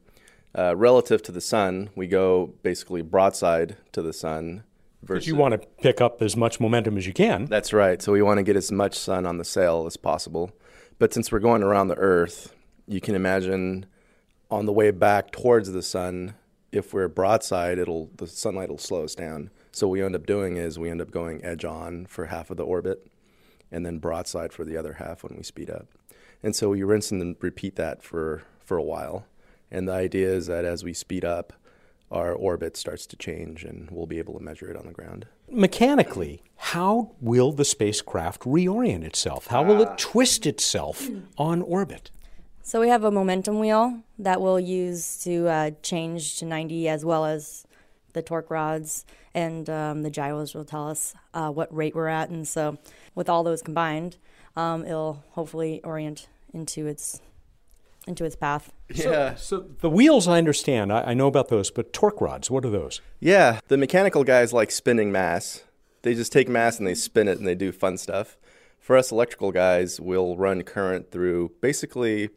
uh, 0.58 0.74
relative 0.76 1.22
to 1.24 1.32
the 1.32 1.40
sun, 1.40 1.90
we 1.94 2.08
go 2.08 2.54
basically 2.62 3.02
broadside 3.02 3.76
to 3.92 4.02
the 4.02 4.12
sun 4.12 4.64
Versus, 5.02 5.26
you 5.26 5.34
want 5.34 5.60
to 5.60 5.66
pick 5.82 6.00
up 6.00 6.20
as 6.20 6.36
much 6.36 6.60
momentum 6.60 6.98
as 6.98 7.06
you 7.06 7.12
can. 7.12 7.46
That's 7.46 7.72
right. 7.72 8.02
So 8.02 8.12
we 8.12 8.22
want 8.22 8.38
to 8.38 8.42
get 8.42 8.56
as 8.56 8.70
much 8.70 8.98
sun 8.98 9.24
on 9.24 9.38
the 9.38 9.44
sail 9.44 9.86
as 9.86 9.96
possible. 9.96 10.50
But 11.00 11.14
since 11.14 11.32
we're 11.32 11.38
going 11.38 11.62
around 11.62 11.88
the 11.88 11.96
Earth, 11.96 12.54
you 12.86 13.00
can 13.00 13.14
imagine 13.14 13.86
on 14.50 14.66
the 14.66 14.72
way 14.72 14.90
back 14.90 15.30
towards 15.30 15.72
the 15.72 15.80
sun, 15.80 16.34
if 16.72 16.92
we're 16.92 17.08
broadside, 17.08 17.78
it'll 17.78 18.10
the 18.18 18.26
sunlight 18.26 18.68
will 18.68 18.76
slow 18.76 19.04
us 19.04 19.14
down. 19.14 19.48
So 19.72 19.88
what 19.88 19.92
we 19.92 20.02
end 20.02 20.14
up 20.14 20.26
doing 20.26 20.58
is 20.58 20.78
we 20.78 20.90
end 20.90 21.00
up 21.00 21.10
going 21.10 21.42
edge 21.42 21.64
on 21.64 22.04
for 22.04 22.26
half 22.26 22.50
of 22.50 22.58
the 22.58 22.66
orbit, 22.66 23.10
and 23.72 23.86
then 23.86 23.98
broadside 23.98 24.52
for 24.52 24.62
the 24.62 24.76
other 24.76 24.92
half 24.92 25.24
when 25.24 25.38
we 25.38 25.42
speed 25.42 25.70
up. 25.70 25.86
And 26.42 26.54
so 26.54 26.68
we 26.68 26.82
rinse 26.82 27.10
and 27.10 27.34
repeat 27.40 27.76
that 27.76 28.02
for 28.02 28.42
for 28.62 28.76
a 28.76 28.82
while. 28.82 29.24
And 29.70 29.88
the 29.88 29.94
idea 29.94 30.28
is 30.28 30.48
that 30.48 30.66
as 30.66 30.84
we 30.84 30.92
speed 30.92 31.24
up, 31.24 31.54
our 32.10 32.34
orbit 32.34 32.76
starts 32.76 33.06
to 33.06 33.16
change 33.16 33.64
and 33.64 33.90
we'll 33.90 34.04
be 34.04 34.18
able 34.18 34.34
to 34.34 34.44
measure 34.44 34.70
it 34.70 34.76
on 34.76 34.84
the 34.84 34.92
ground. 34.92 35.28
Mechanically, 35.50 36.42
how 36.56 37.12
will 37.20 37.50
the 37.50 37.64
spacecraft 37.64 38.42
reorient 38.42 39.02
itself? 39.02 39.48
How 39.48 39.64
will 39.64 39.82
it 39.82 39.98
twist 39.98 40.46
itself 40.46 41.08
on 41.36 41.62
orbit? 41.62 42.10
So 42.62 42.80
we 42.80 42.88
have 42.88 43.02
a 43.02 43.10
momentum 43.10 43.58
wheel 43.58 44.00
that 44.18 44.40
we'll 44.40 44.60
use 44.60 45.20
to 45.24 45.48
uh, 45.48 45.70
change 45.82 46.38
to 46.38 46.44
90 46.44 46.88
as 46.88 47.04
well 47.04 47.24
as 47.24 47.66
the 48.12 48.22
torque 48.22 48.50
rods 48.50 49.04
and 49.34 49.68
um, 49.68 50.02
the 50.02 50.10
gyros 50.10 50.54
will 50.54 50.64
tell 50.64 50.88
us 50.88 51.14
uh, 51.34 51.50
what 51.50 51.74
rate 51.74 51.94
we're 51.96 52.08
at. 52.08 52.28
And 52.30 52.46
so 52.46 52.78
with 53.16 53.28
all 53.28 53.42
those 53.42 53.62
combined, 53.62 54.18
um, 54.54 54.84
it'll 54.84 55.24
hopefully 55.32 55.80
orient 55.82 56.28
into 56.52 56.86
its 56.86 57.20
into 58.06 58.24
its 58.24 58.36
path. 58.36 58.72
Yeah. 58.92 59.34
So, 59.34 59.58
so 59.58 59.66
the 59.80 59.90
wheels, 59.90 60.26
I 60.26 60.38
understand. 60.38 60.92
I, 60.92 61.02
I, 61.02 61.14
know 61.14 61.26
about 61.26 61.48
those, 61.48 61.70
but 61.70 61.92
torque 61.92 62.20
rods, 62.20 62.50
what 62.50 62.64
are 62.64 62.70
those? 62.70 63.00
Yeah, 63.20 63.60
the 63.68 63.76
mechanical 63.76 64.24
guys 64.24 64.52
like 64.52 64.70
spinning 64.70 65.12
mass. 65.12 65.64
They 66.02 66.14
just 66.14 66.32
take 66.32 66.48
mass 66.48 66.78
and 66.78 66.86
they 66.86 66.94
spin 66.94 67.28
it 67.28 67.38
and 67.38 67.46
they 67.46 67.54
do 67.54 67.72
fun 67.72 67.98
stuff. 67.98 68.38
For 68.78 68.96
us 68.96 69.12
electrical 69.12 69.52
guys, 69.52 70.00
we'll 70.00 70.36
run 70.36 70.62
current 70.62 71.10
through 71.10 71.52
basically 71.60 72.30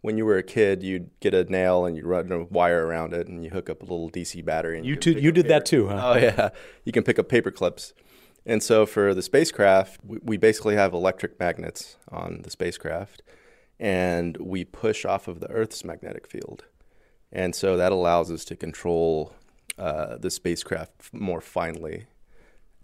when 0.00 0.16
you 0.16 0.24
were 0.24 0.38
a 0.38 0.42
kid, 0.42 0.82
you'd 0.82 1.10
get 1.20 1.34
a 1.34 1.44
nail 1.44 1.84
and 1.84 1.96
you 1.96 2.04
run 2.04 2.32
a 2.32 2.44
wire 2.44 2.86
around 2.86 3.12
it 3.12 3.28
and 3.28 3.44
you 3.44 3.50
hook 3.50 3.68
up 3.68 3.82
a 3.82 3.84
little 3.84 4.10
DC 4.10 4.42
battery. 4.44 4.78
And 4.78 4.86
you, 4.86 4.96
you, 5.04 5.12
you 5.12 5.32
did 5.32 5.44
paper. 5.44 5.48
that 5.48 5.66
too, 5.66 5.88
huh? 5.88 6.00
Oh, 6.02 6.16
yeah. 6.16 6.48
You 6.84 6.92
can 6.92 7.02
pick 7.02 7.18
up 7.18 7.28
paper 7.28 7.50
clips. 7.50 7.92
And 8.46 8.62
so 8.62 8.86
for 8.86 9.12
the 9.12 9.20
spacecraft, 9.20 10.00
we, 10.02 10.18
we 10.22 10.36
basically 10.38 10.74
have 10.74 10.94
electric 10.94 11.38
magnets 11.38 11.98
on 12.10 12.40
the 12.42 12.50
spacecraft 12.50 13.22
and 13.80 14.36
we 14.36 14.62
push 14.64 15.06
off 15.06 15.26
of 15.26 15.40
the 15.40 15.50
Earth's 15.50 15.84
magnetic 15.84 16.26
field. 16.28 16.64
And 17.32 17.54
so 17.54 17.76
that 17.78 17.92
allows 17.92 18.30
us 18.30 18.44
to 18.46 18.56
control 18.56 19.32
uh, 19.78 20.18
the 20.18 20.30
spacecraft 20.30 21.12
more 21.12 21.40
finely. 21.40 22.06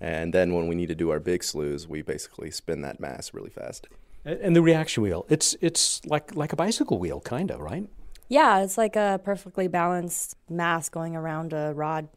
And 0.01 0.33
then 0.33 0.55
when 0.55 0.67
we 0.67 0.75
need 0.75 0.89
to 0.89 0.95
do 0.95 1.11
our 1.11 1.21
big 1.21 1.43
slews, 1.43 1.87
we 1.87 2.01
basically 2.01 2.51
spin 2.51 2.81
that 2.81 2.99
mass 2.99 3.35
really 3.35 3.51
fast. 3.51 3.89
And 4.25 4.57
the 4.57 4.63
reaction 4.63 5.03
wheel, 5.03 5.25
it's 5.29 5.57
it's 5.61 6.05
like 6.05 6.35
like 6.35 6.53
a 6.53 6.57
bicycle 6.57 6.99
wheel, 6.99 7.21
kind 7.21 7.51
of, 7.51 7.61
right? 7.61 7.89
Yeah, 8.29 8.63
it's 8.63 8.77
like 8.77 8.97
a 8.97 9.21
perfectly 9.23 9.69
balanced 9.69 10.37
mass 10.49 10.89
going 10.89 11.15
around 11.15 11.53
a 11.53 11.73
rod. 11.75 12.09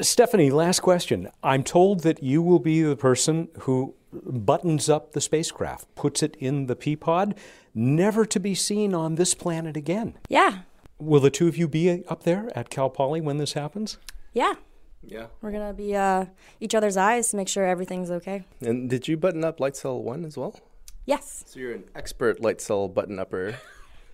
Stephanie, 0.00 0.50
last 0.50 0.80
question. 0.80 1.30
I'm 1.42 1.64
told 1.64 2.00
that 2.00 2.22
you 2.22 2.42
will 2.42 2.58
be 2.58 2.82
the 2.82 2.96
person 2.96 3.48
who 3.60 3.94
buttons 4.12 4.88
up 4.88 5.12
the 5.12 5.20
spacecraft, 5.20 5.94
puts 5.94 6.22
it 6.22 6.36
in 6.38 6.66
the 6.66 6.76
P-Pod, 6.76 7.34
never 7.74 8.24
to 8.26 8.40
be 8.40 8.54
seen 8.54 8.94
on 8.94 9.14
this 9.14 9.34
planet 9.34 9.76
again. 9.76 10.14
Yeah. 10.28 10.60
Will 10.98 11.20
the 11.20 11.30
two 11.30 11.48
of 11.48 11.56
you 11.56 11.68
be 11.68 12.04
up 12.08 12.24
there 12.24 12.50
at 12.56 12.70
Cal 12.70 12.90
Poly 12.90 13.20
when 13.20 13.38
this 13.38 13.54
happens? 13.54 13.98
Yeah. 14.32 14.54
Yeah. 15.02 15.26
We're 15.40 15.50
going 15.52 15.66
to 15.66 15.74
be 15.74 15.96
uh, 15.96 16.26
each 16.60 16.74
other's 16.74 16.96
eyes 16.96 17.30
to 17.30 17.36
make 17.36 17.48
sure 17.48 17.64
everything's 17.64 18.10
okay. 18.10 18.44
And 18.60 18.90
did 18.90 19.08
you 19.08 19.16
button 19.16 19.44
up 19.44 19.58
LightSail 19.58 20.02
1 20.02 20.24
as 20.24 20.36
well? 20.36 20.60
Yes. 21.06 21.44
So 21.46 21.58
you're 21.58 21.72
an 21.72 21.84
expert 21.94 22.40
LightSail 22.40 22.92
button 22.92 23.18
upper. 23.18 23.56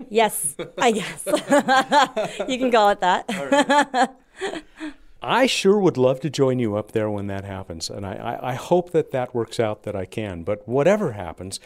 yes, 0.08 0.56
I 0.78 0.92
guess. 0.92 1.24
you 2.48 2.58
can 2.58 2.70
call 2.70 2.90
it 2.90 3.00
that. 3.00 4.16
I 5.22 5.46
sure 5.46 5.78
would 5.78 5.96
love 5.96 6.20
to 6.20 6.30
join 6.30 6.58
you 6.58 6.76
up 6.76 6.92
there 6.92 7.10
when 7.10 7.26
that 7.28 7.44
happens. 7.44 7.88
And 7.90 8.06
I, 8.06 8.14
I, 8.14 8.50
I, 8.50 8.54
hope 8.54 8.90
that 8.90 9.12
that 9.12 9.34
works 9.34 9.58
out 9.58 9.82
that 9.84 9.96
I 9.96 10.04
can. 10.04 10.42
But 10.42 10.68
whatever 10.68 11.12
happens, 11.12 11.58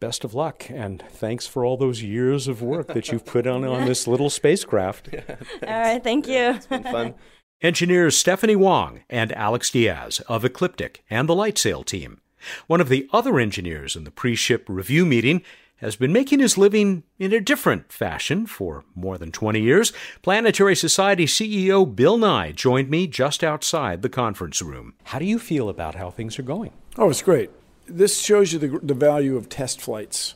best 0.00 0.24
of 0.24 0.34
luck. 0.34 0.68
And 0.70 1.02
thanks 1.10 1.46
for 1.46 1.64
all 1.64 1.76
those 1.76 2.02
years 2.02 2.48
of 2.48 2.62
work 2.62 2.88
that 2.88 3.08
you've 3.08 3.26
put 3.26 3.46
on 3.46 3.64
on 3.64 3.84
this 3.86 4.06
little 4.06 4.30
spacecraft. 4.30 5.10
Yeah, 5.12 5.36
all 5.62 5.80
right. 5.80 6.02
Thank 6.02 6.26
you. 6.26 6.34
Yeah, 6.34 6.56
it's 6.56 6.66
been 6.66 6.82
fun. 6.82 7.14
Engineers 7.62 8.16
Stephanie 8.16 8.56
Wong 8.56 9.02
and 9.08 9.32
Alex 9.32 9.70
Diaz 9.70 10.20
of 10.28 10.44
Ecliptic 10.44 11.02
and 11.08 11.28
the 11.28 11.34
LightSail 11.34 11.84
team. 11.86 12.20
One 12.66 12.80
of 12.80 12.90
the 12.90 13.08
other 13.12 13.38
engineers 13.38 13.96
in 13.96 14.04
the 14.04 14.10
pre 14.10 14.34
ship 14.34 14.66
review 14.68 15.06
meeting 15.06 15.42
has 15.76 15.96
been 15.96 16.12
making 16.12 16.40
his 16.40 16.56
living 16.56 17.02
in 17.18 17.32
a 17.32 17.40
different 17.40 17.92
fashion 17.92 18.46
for 18.46 18.84
more 18.94 19.18
than 19.18 19.30
20 19.30 19.60
years. 19.60 19.92
Planetary 20.22 20.74
Society 20.74 21.26
CEO 21.26 21.94
Bill 21.94 22.16
Nye 22.16 22.52
joined 22.52 22.88
me 22.88 23.06
just 23.06 23.44
outside 23.44 24.02
the 24.02 24.08
conference 24.08 24.62
room. 24.62 24.94
How 25.04 25.18
do 25.18 25.24
you 25.24 25.38
feel 25.38 25.68
about 25.68 25.94
how 25.94 26.10
things 26.10 26.38
are 26.38 26.42
going? 26.42 26.72
Oh, 26.96 27.10
it's 27.10 27.22
great. 27.22 27.50
This 27.86 28.20
shows 28.20 28.52
you 28.52 28.58
the, 28.58 28.78
the 28.82 28.94
value 28.94 29.36
of 29.36 29.48
test 29.48 29.80
flights. 29.80 30.34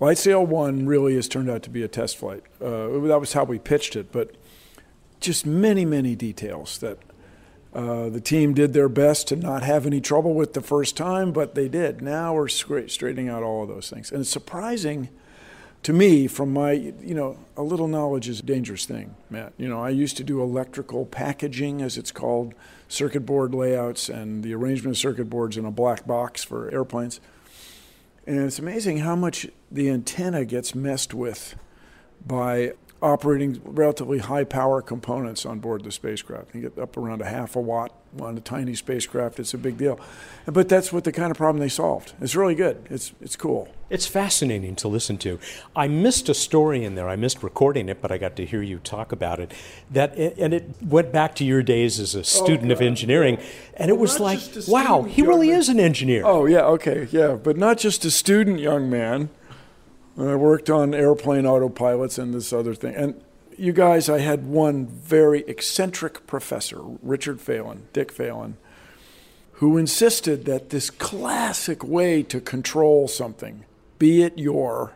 LightSail 0.00 0.46
1 0.46 0.86
really 0.86 1.14
has 1.14 1.26
turned 1.26 1.48
out 1.48 1.62
to 1.62 1.70
be 1.70 1.82
a 1.82 1.88
test 1.88 2.18
flight. 2.18 2.42
Uh, 2.60 2.88
that 3.06 3.18
was 3.18 3.32
how 3.32 3.44
we 3.44 3.58
pitched 3.58 3.96
it, 3.96 4.12
but 4.12 4.36
just 5.20 5.46
many, 5.46 5.86
many 5.86 6.14
details 6.14 6.78
that 6.78 6.98
uh, 7.76 8.08
the 8.08 8.22
team 8.22 8.54
did 8.54 8.72
their 8.72 8.88
best 8.88 9.28
to 9.28 9.36
not 9.36 9.62
have 9.62 9.84
any 9.84 10.00
trouble 10.00 10.32
with 10.32 10.54
the 10.54 10.62
first 10.62 10.96
time, 10.96 11.30
but 11.30 11.54
they 11.54 11.68
did. 11.68 12.00
Now 12.00 12.32
we're 12.32 12.48
straightening 12.48 13.28
out 13.28 13.42
all 13.42 13.64
of 13.64 13.68
those 13.68 13.90
things. 13.90 14.10
And 14.10 14.22
it's 14.22 14.30
surprising 14.30 15.10
to 15.82 15.92
me 15.92 16.26
from 16.26 16.54
my, 16.54 16.72
you 16.72 17.14
know, 17.14 17.38
a 17.54 17.62
little 17.62 17.86
knowledge 17.86 18.30
is 18.30 18.40
a 18.40 18.42
dangerous 18.42 18.86
thing, 18.86 19.14
Matt. 19.28 19.52
You 19.58 19.68
know, 19.68 19.82
I 19.82 19.90
used 19.90 20.16
to 20.16 20.24
do 20.24 20.40
electrical 20.40 21.04
packaging, 21.04 21.82
as 21.82 21.98
it's 21.98 22.10
called, 22.10 22.54
circuit 22.88 23.26
board 23.26 23.54
layouts 23.54 24.08
and 24.08 24.42
the 24.42 24.54
arrangement 24.54 24.96
of 24.96 24.98
circuit 24.98 25.28
boards 25.28 25.58
in 25.58 25.66
a 25.66 25.70
black 25.70 26.06
box 26.06 26.42
for 26.42 26.70
airplanes. 26.72 27.20
And 28.26 28.38
it's 28.38 28.58
amazing 28.58 28.98
how 28.98 29.16
much 29.16 29.48
the 29.70 29.90
antenna 29.90 30.46
gets 30.46 30.74
messed 30.74 31.12
with 31.12 31.56
by 32.26 32.72
operating 33.02 33.60
relatively 33.64 34.18
high 34.18 34.44
power 34.44 34.80
components 34.80 35.44
on 35.44 35.58
board 35.58 35.84
the 35.84 35.92
spacecraft. 35.92 36.54
You 36.54 36.62
get 36.62 36.78
up 36.78 36.96
around 36.96 37.20
a 37.20 37.26
half 37.26 37.56
a 37.56 37.60
watt 37.60 37.92
on 38.20 38.36
a 38.36 38.40
tiny 38.40 38.74
spacecraft. 38.74 39.38
It's 39.38 39.54
a 39.54 39.58
big 39.58 39.76
deal. 39.76 40.00
But 40.46 40.68
that's 40.68 40.92
what 40.92 41.04
the 41.04 41.12
kind 41.12 41.30
of 41.30 41.36
problem 41.36 41.60
they 41.60 41.68
solved. 41.68 42.14
It's 42.20 42.34
really 42.34 42.54
good. 42.54 42.86
It's, 42.90 43.12
it's 43.20 43.36
cool. 43.36 43.68
It's 43.88 44.06
fascinating 44.06 44.74
to 44.76 44.88
listen 44.88 45.16
to. 45.18 45.38
I 45.76 45.86
missed 45.86 46.28
a 46.28 46.34
story 46.34 46.84
in 46.84 46.96
there. 46.96 47.08
I 47.08 47.14
missed 47.14 47.42
recording 47.42 47.88
it, 47.88 48.02
but 48.02 48.10
I 48.10 48.18
got 48.18 48.34
to 48.36 48.44
hear 48.46 48.60
you 48.60 48.78
talk 48.78 49.12
about 49.12 49.38
it. 49.38 49.52
That 49.92 50.16
and 50.16 50.52
it 50.52 50.70
went 50.82 51.12
back 51.12 51.36
to 51.36 51.44
your 51.44 51.62
days 51.62 52.00
as 52.00 52.16
a 52.16 52.20
oh, 52.20 52.22
student 52.22 52.72
oh, 52.72 52.74
of 52.74 52.80
engineering, 52.80 53.38
and 53.74 53.88
it 53.88 53.96
was 53.96 54.18
like, 54.18 54.40
wow, 54.66 55.02
he 55.02 55.22
really 55.22 55.50
man. 55.50 55.58
is 55.60 55.68
an 55.68 55.78
engineer. 55.78 56.22
Oh 56.24 56.46
yeah, 56.46 56.62
okay, 56.62 57.06
yeah, 57.12 57.34
but 57.34 57.56
not 57.56 57.78
just 57.78 58.04
a 58.04 58.10
student 58.10 58.58
young 58.58 58.90
man. 58.90 59.28
I 60.18 60.34
worked 60.34 60.70
on 60.70 60.94
airplane 60.94 61.44
autopilots 61.44 62.18
and 62.18 62.32
this 62.32 62.52
other 62.52 62.74
thing. 62.74 62.94
And 62.94 63.22
you 63.58 63.72
guys, 63.72 64.08
I 64.08 64.18
had 64.18 64.46
one 64.46 64.86
very 64.86 65.40
eccentric 65.46 66.26
professor, 66.26 66.80
Richard 67.02 67.40
Phelan, 67.40 67.88
Dick 67.92 68.12
Phelan, 68.12 68.56
who 69.52 69.76
insisted 69.76 70.44
that 70.46 70.70
this 70.70 70.90
classic 70.90 71.82
way 71.84 72.22
to 72.24 72.40
control 72.40 73.08
something, 73.08 73.64
be 73.98 74.22
it 74.22 74.38
your 74.38 74.94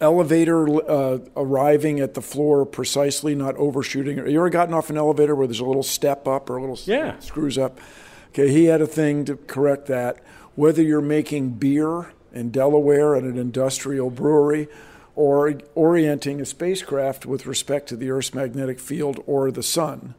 elevator 0.00 0.68
uh, 0.88 1.18
arriving 1.36 2.00
at 2.00 2.14
the 2.14 2.22
floor 2.22 2.66
precisely, 2.66 3.34
not 3.34 3.56
overshooting. 3.56 4.18
You 4.18 4.38
ever 4.38 4.50
gotten 4.50 4.74
off 4.74 4.90
an 4.90 4.96
elevator 4.96 5.34
where 5.34 5.46
there's 5.46 5.60
a 5.60 5.64
little 5.64 5.82
step 5.82 6.28
up 6.28 6.50
or 6.50 6.56
a 6.56 6.60
little 6.60 6.78
yeah. 6.84 7.18
screws 7.18 7.56
up? 7.56 7.80
Okay, 8.28 8.50
he 8.50 8.66
had 8.66 8.80
a 8.80 8.86
thing 8.86 9.24
to 9.24 9.36
correct 9.36 9.86
that. 9.86 10.22
Whether 10.54 10.82
you're 10.82 11.00
making 11.00 11.52
beer 11.52 12.12
in 12.36 12.50
Delaware 12.50 13.16
at 13.16 13.24
an 13.24 13.38
industrial 13.38 14.10
brewery 14.10 14.68
or 15.14 15.54
orienting 15.74 16.40
a 16.40 16.46
spacecraft 16.46 17.26
with 17.26 17.46
respect 17.46 17.88
to 17.88 17.96
the 17.96 18.10
Earth's 18.10 18.34
magnetic 18.34 18.78
field 18.78 19.22
or 19.26 19.50
the 19.50 19.62
sun 19.62 20.14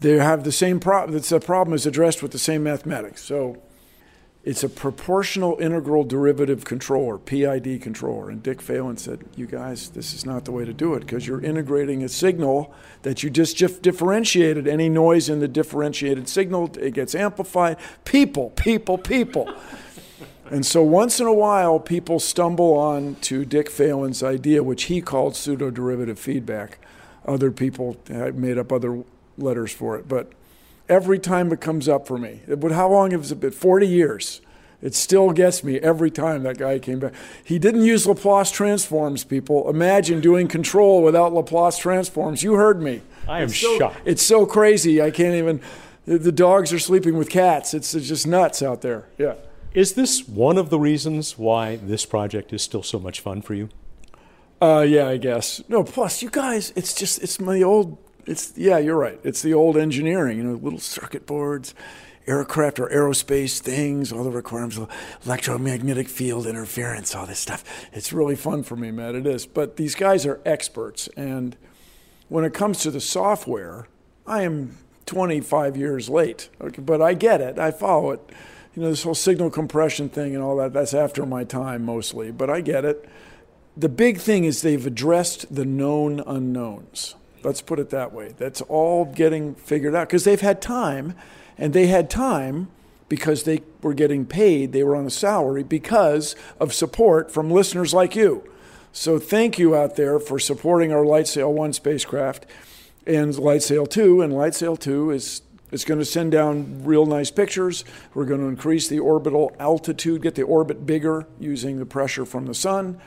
they 0.00 0.16
have 0.16 0.44
the 0.44 0.52
same 0.52 0.80
problem. 0.80 1.18
The 1.18 1.40
problem 1.40 1.74
is 1.74 1.86
addressed 1.86 2.22
with 2.22 2.32
the 2.32 2.38
same 2.38 2.62
mathematics. 2.62 3.22
So 3.22 3.62
it's 4.42 4.64
a 4.64 4.68
proportional 4.68 5.58
integral 5.60 6.04
derivative 6.04 6.64
controller, 6.64 7.18
PID 7.18 7.82
controller. 7.82 8.30
And 8.30 8.42
Dick 8.42 8.62
Phelan 8.62 8.96
said, 8.96 9.24
You 9.36 9.46
guys, 9.46 9.90
this 9.90 10.14
is 10.14 10.24
not 10.24 10.46
the 10.46 10.52
way 10.52 10.64
to 10.64 10.72
do 10.72 10.94
it 10.94 11.00
because 11.00 11.26
you're 11.26 11.42
integrating 11.42 12.02
a 12.02 12.08
signal 12.08 12.74
that 13.02 13.22
you 13.22 13.28
just 13.28 13.58
differentiated. 13.82 14.66
Any 14.66 14.88
noise 14.88 15.28
in 15.28 15.40
the 15.40 15.48
differentiated 15.48 16.28
signal, 16.28 16.70
it 16.80 16.94
gets 16.94 17.14
amplified. 17.14 17.76
People, 18.06 18.50
people, 18.50 18.96
people. 18.96 19.52
And 20.50 20.66
so 20.66 20.82
once 20.82 21.20
in 21.20 21.26
a 21.26 21.32
while, 21.32 21.78
people 21.78 22.18
stumble 22.18 22.74
on 22.74 23.14
to 23.22 23.44
Dick 23.44 23.70
Phelan's 23.70 24.22
idea, 24.22 24.62
which 24.62 24.84
he 24.84 25.00
called 25.00 25.36
pseudo 25.36 25.70
derivative 25.70 26.18
feedback. 26.18 26.78
Other 27.24 27.50
people 27.50 27.96
made 28.08 28.58
up 28.58 28.72
other 28.72 29.04
letters 29.38 29.72
for 29.72 29.96
it, 29.96 30.08
but 30.08 30.32
every 30.88 31.18
time 31.18 31.52
it 31.52 31.60
comes 31.60 31.88
up 31.88 32.06
for 32.06 32.18
me, 32.18 32.40
it, 32.48 32.60
how 32.72 32.90
long 32.90 33.12
has 33.12 33.30
it 33.30 33.40
been? 33.40 33.52
40 33.52 33.86
years. 33.86 34.40
It 34.82 34.94
still 34.94 35.30
gets 35.32 35.62
me 35.62 35.78
every 35.78 36.10
time 36.10 36.42
that 36.44 36.56
guy 36.56 36.78
came 36.78 37.00
back. 37.00 37.12
He 37.44 37.58
didn't 37.58 37.82
use 37.82 38.06
Laplace 38.06 38.50
transforms, 38.50 39.24
people. 39.24 39.68
Imagine 39.68 40.20
doing 40.20 40.48
control 40.48 41.02
without 41.02 41.34
Laplace 41.34 41.76
transforms. 41.76 42.42
You 42.42 42.54
heard 42.54 42.80
me. 42.80 43.02
I 43.28 43.40
am 43.40 43.48
it's 43.48 43.58
so, 43.58 43.78
shocked. 43.78 44.00
It's 44.06 44.22
so 44.22 44.46
crazy. 44.46 45.02
I 45.02 45.10
can't 45.10 45.34
even. 45.34 45.60
The 46.06 46.32
dogs 46.32 46.72
are 46.72 46.78
sleeping 46.78 47.18
with 47.18 47.28
cats. 47.28 47.74
It's, 47.74 47.94
it's 47.94 48.08
just 48.08 48.26
nuts 48.26 48.62
out 48.62 48.80
there. 48.80 49.04
Yeah. 49.18 49.34
Is 49.72 49.94
this 49.94 50.26
one 50.26 50.58
of 50.58 50.68
the 50.68 50.80
reasons 50.80 51.38
why 51.38 51.76
this 51.76 52.04
project 52.04 52.52
is 52.52 52.60
still 52.62 52.82
so 52.82 52.98
much 52.98 53.20
fun 53.20 53.40
for 53.40 53.54
you? 53.54 53.68
Uh, 54.60 54.84
yeah, 54.86 55.06
I 55.08 55.16
guess. 55.16 55.62
No, 55.68 55.84
plus 55.84 56.22
you 56.22 56.30
guys, 56.30 56.72
it's 56.74 56.92
just 56.92 57.22
it's 57.22 57.38
my 57.38 57.62
old 57.62 57.96
it's 58.26 58.52
yeah, 58.56 58.78
you're 58.78 58.96
right. 58.96 59.18
It's 59.22 59.42
the 59.42 59.54
old 59.54 59.76
engineering, 59.76 60.38
you 60.38 60.44
know, 60.44 60.54
little 60.54 60.80
circuit 60.80 61.24
boards, 61.24 61.74
aircraft 62.26 62.80
or 62.80 62.88
aerospace 62.88 63.60
things, 63.60 64.12
all 64.12 64.24
the 64.24 64.30
requirements, 64.30 64.76
of 64.76 64.88
electromagnetic 65.24 66.08
field 66.08 66.46
interference, 66.46 67.14
all 67.14 67.26
this 67.26 67.38
stuff. 67.38 67.64
It's 67.92 68.12
really 68.12 68.36
fun 68.36 68.64
for 68.64 68.76
me, 68.76 68.90
man. 68.90 69.14
It 69.14 69.26
is. 69.26 69.46
But 69.46 69.76
these 69.76 69.94
guys 69.94 70.26
are 70.26 70.40
experts, 70.44 71.08
and 71.16 71.56
when 72.28 72.44
it 72.44 72.52
comes 72.54 72.80
to 72.80 72.90
the 72.90 73.00
software, 73.00 73.86
I 74.26 74.42
am 74.42 74.78
25 75.06 75.76
years 75.76 76.08
late. 76.08 76.50
Okay, 76.60 76.82
but 76.82 77.00
I 77.00 77.14
get 77.14 77.40
it. 77.40 77.58
I 77.58 77.70
follow 77.70 78.10
it. 78.10 78.20
You 78.74 78.82
know, 78.82 78.90
this 78.90 79.02
whole 79.02 79.14
signal 79.14 79.50
compression 79.50 80.08
thing 80.08 80.34
and 80.34 80.42
all 80.42 80.56
that, 80.56 80.72
that's 80.72 80.94
after 80.94 81.26
my 81.26 81.44
time 81.44 81.84
mostly, 81.84 82.30
but 82.30 82.48
I 82.48 82.60
get 82.60 82.84
it. 82.84 83.08
The 83.76 83.88
big 83.88 84.18
thing 84.18 84.44
is 84.44 84.62
they've 84.62 84.86
addressed 84.86 85.54
the 85.54 85.64
known 85.64 86.20
unknowns. 86.20 87.14
Let's 87.42 87.62
put 87.62 87.78
it 87.78 87.90
that 87.90 88.12
way. 88.12 88.34
That's 88.36 88.60
all 88.62 89.06
getting 89.06 89.54
figured 89.54 89.94
out 89.94 90.08
because 90.08 90.24
they've 90.24 90.40
had 90.40 90.60
time, 90.60 91.14
and 91.56 91.72
they 91.72 91.86
had 91.86 92.10
time 92.10 92.68
because 93.08 93.42
they 93.42 93.62
were 93.82 93.94
getting 93.94 94.24
paid. 94.24 94.72
They 94.72 94.84
were 94.84 94.94
on 94.94 95.06
a 95.06 95.10
salary 95.10 95.62
because 95.62 96.36
of 96.60 96.72
support 96.72 97.30
from 97.32 97.50
listeners 97.50 97.92
like 97.92 98.14
you. 98.14 98.48
So 98.92 99.18
thank 99.18 99.58
you 99.58 99.74
out 99.74 99.96
there 99.96 100.18
for 100.18 100.38
supporting 100.38 100.92
our 100.92 101.04
LightSail 101.04 101.52
1 101.52 101.72
spacecraft 101.72 102.46
and 103.06 103.34
LightSail 103.34 103.88
2. 103.88 104.22
And 104.22 104.32
LightSail 104.32 104.78
2 104.78 105.10
is 105.10 105.42
it's 105.72 105.84
going 105.84 106.00
to 106.00 106.04
send 106.04 106.32
down 106.32 106.84
real 106.84 107.06
nice 107.06 107.30
pictures. 107.30 107.84
We're 108.14 108.24
going 108.24 108.40
to 108.40 108.46
increase 108.46 108.88
the 108.88 108.98
orbital 108.98 109.54
altitude, 109.58 110.22
get 110.22 110.34
the 110.34 110.42
orbit 110.42 110.86
bigger 110.86 111.26
using 111.38 111.78
the 111.78 111.86
pressure 111.86 112.24
from 112.24 112.46
the 112.46 112.54
sun. 112.54 113.00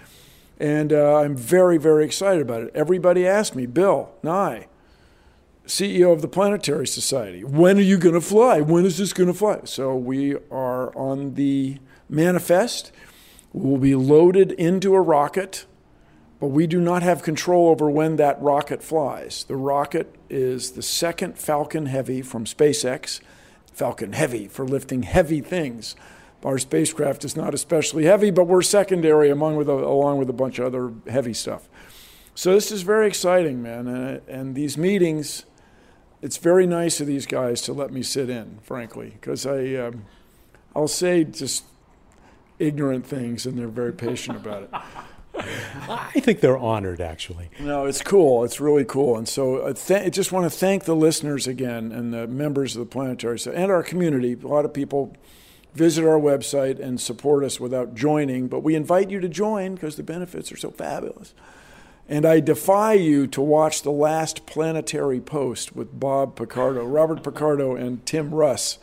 And 0.60 0.94
uh, 0.94 1.18
I'm 1.18 1.36
very, 1.36 1.78
very 1.78 2.06
excited 2.06 2.42
about 2.42 2.64
it. 2.64 2.72
Everybody 2.74 3.28
asked 3.28 3.56
me, 3.56 3.66
Bill 3.66 4.14
Nye, 4.24 4.68
CEO 5.66 6.14
of 6.14 6.22
the 6.22 6.28
Planetary 6.28 6.88
Society, 6.88 7.44
when 7.44 7.78
are 7.78 7.82
you 7.82 7.98
going 7.98 8.16
to 8.16 8.22
fly? 8.22 8.62
When 8.62 8.86
is 8.86 8.98
this 8.98 9.14
going 9.14 9.28
to 9.28 9.34
fly? 9.34 9.62
So 9.66 9.96
we 9.96 10.36
are 10.52 10.96
on 10.96 11.34
the 11.34 11.80
manifest. 12.10 12.92
We'll 13.52 13.78
be 13.78 13.96
loaded 13.96 14.52
into 14.54 14.96
a 14.96 15.02
rocket, 15.02 15.66
but 16.40 16.48
we 16.48 16.68
do 16.68 16.80
not 16.80 17.04
have 17.04 17.24
control 17.24 17.70
over 17.70 17.90
when 17.90 18.16
that 18.18 18.42
rocket 18.42 18.84
flies. 18.84 19.44
The 19.44 19.56
rocket 19.56 20.16
is 20.34 20.72
the 20.72 20.82
second 20.82 21.38
Falcon 21.38 21.86
Heavy 21.86 22.22
from 22.22 22.46
SpaceX. 22.46 23.22
Falcon 23.72 24.14
Heavy 24.14 24.48
for 24.48 24.66
lifting 24.66 25.04
heavy 25.04 25.42
things 25.42 25.96
our 26.46 26.58
spacecraft 26.58 27.24
is 27.24 27.36
not 27.36 27.54
especially 27.54 28.06
heavy, 28.06 28.30
but 28.30 28.46
we're 28.46 28.62
secondary 28.62 29.30
among 29.30 29.56
with 29.56 29.70
a, 29.70 29.74
along 29.74 30.18
with 30.18 30.30
a 30.30 30.34
bunch 30.34 30.60
of 30.60 30.66
other 30.66 30.92
heavy 31.10 31.34
stuff. 31.34 31.70
So 32.36 32.54
this 32.54 32.72
is 32.72 32.82
very 32.82 33.08
exciting, 33.08 33.62
man. 33.62 33.88
And, 33.88 34.22
and 34.28 34.56
these 34.56 34.78
meetings, 34.78 35.46
it's 36.22 36.38
very 36.38 36.68
nice 36.68 37.00
of 37.00 37.08
these 37.08 37.26
guys 37.26 37.62
to 37.64 37.74
let 37.74 37.92
me 37.92 38.04
sit 38.04 38.30
in, 38.30 38.60
frankly, 38.64 39.12
because 39.12 39.46
I, 39.46 39.76
um, 39.76 40.06
I'll 40.76 40.88
say 40.88 41.24
just 41.24 41.64
ignorant 42.60 43.06
things, 43.06 43.46
and 43.46 43.58
they're 43.58 43.68
very 43.68 43.94
patient 43.94 44.38
about 44.38 44.64
it. 44.64 44.70
I 45.90 46.20
think 46.20 46.40
they're 46.40 46.58
honored, 46.58 47.02
actually. 47.02 47.50
No, 47.60 47.86
it's 47.86 48.02
cool. 48.02 48.44
It's 48.44 48.60
really 48.60 48.86
cool. 48.86 49.18
And 49.18 49.28
so 49.28 49.58
uh, 49.58 49.74
th- 49.74 50.06
I 50.06 50.10
just 50.10 50.32
want 50.32 50.46
to 50.46 50.50
thank 50.50 50.86
the 50.86 50.96
listeners 50.96 51.48
again 51.48 51.92
and 51.92 52.14
the 52.14 52.28
members 52.28 52.76
of 52.76 52.80
the 52.80 52.86
planetary 52.86 53.40
and 53.54 53.72
our 53.72 53.84
community. 53.84 54.38
A 54.42 54.48
lot 54.48 54.66
of 54.66 54.74
people 54.74 55.16
visit 55.74 56.06
our 56.06 56.20
website 56.20 56.80
and 56.80 57.00
support 57.02 57.44
us 57.44 57.60
without 57.60 57.96
joining, 57.96 58.48
but 58.48 58.62
we 58.62 58.76
invite 58.76 59.10
you 59.10 59.20
to 59.20 59.30
join 59.30 59.76
because 59.76 59.96
the 59.96 60.04
benefits 60.04 60.52
are 60.52 60.58
so 60.58 60.72
fabulous. 60.72 61.34
And 62.08 62.26
I 62.26 62.42
defy 62.42 62.94
you 62.94 63.28
to 63.28 63.42
watch 63.42 63.82
the 63.82 63.92
last 63.92 64.46
planetary 64.46 65.22
post 65.22 65.76
with 65.76 66.00
Bob 66.00 66.36
Picardo, 66.36 66.86
Robert 66.86 67.24
Picardo, 67.24 67.76
and 67.76 68.06
Tim 68.06 68.36
Russ, 68.36 68.78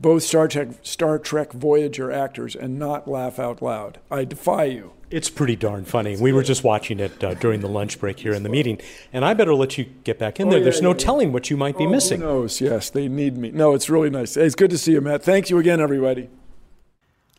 both 0.00 0.22
Star 0.22 0.48
Trek, 0.48 0.68
Star 0.82 1.18
Trek 1.18 1.52
Voyager 1.52 2.10
actors, 2.10 2.54
and 2.54 2.78
not 2.78 3.08
laugh 3.08 3.38
out 3.38 3.60
loud. 3.62 3.98
I 4.10 4.24
defy 4.24 4.64
you. 4.64 4.92
It's 5.12 5.28
pretty 5.28 5.56
darn 5.56 5.84
funny. 5.84 6.16
We 6.16 6.32
were 6.32 6.42
just 6.42 6.64
watching 6.64 6.98
it 6.98 7.22
uh, 7.22 7.34
during 7.34 7.60
the 7.60 7.68
lunch 7.68 8.00
break 8.00 8.18
here 8.18 8.32
in 8.32 8.44
the 8.44 8.48
meeting, 8.48 8.80
and 9.12 9.26
I 9.26 9.34
better 9.34 9.54
let 9.54 9.76
you 9.76 9.84
get 10.04 10.18
back 10.18 10.40
in 10.40 10.48
oh, 10.48 10.50
there. 10.50 10.58
Yeah, 10.60 10.64
There's 10.64 10.80
no 10.80 10.92
yeah, 10.92 10.96
telling 10.96 11.32
what 11.32 11.50
you 11.50 11.56
might 11.58 11.76
be 11.76 11.84
oh, 11.84 11.90
missing. 11.90 12.22
Who 12.22 12.26
knows? 12.26 12.62
Yes, 12.62 12.88
they 12.88 13.08
need 13.08 13.36
me. 13.36 13.50
No, 13.50 13.74
it's 13.74 13.90
really 13.90 14.08
nice. 14.08 14.38
It's 14.38 14.54
good 14.54 14.70
to 14.70 14.78
see 14.78 14.92
you, 14.92 15.02
Matt. 15.02 15.22
Thank 15.22 15.50
you 15.50 15.58
again, 15.58 15.80
everybody. 15.80 16.30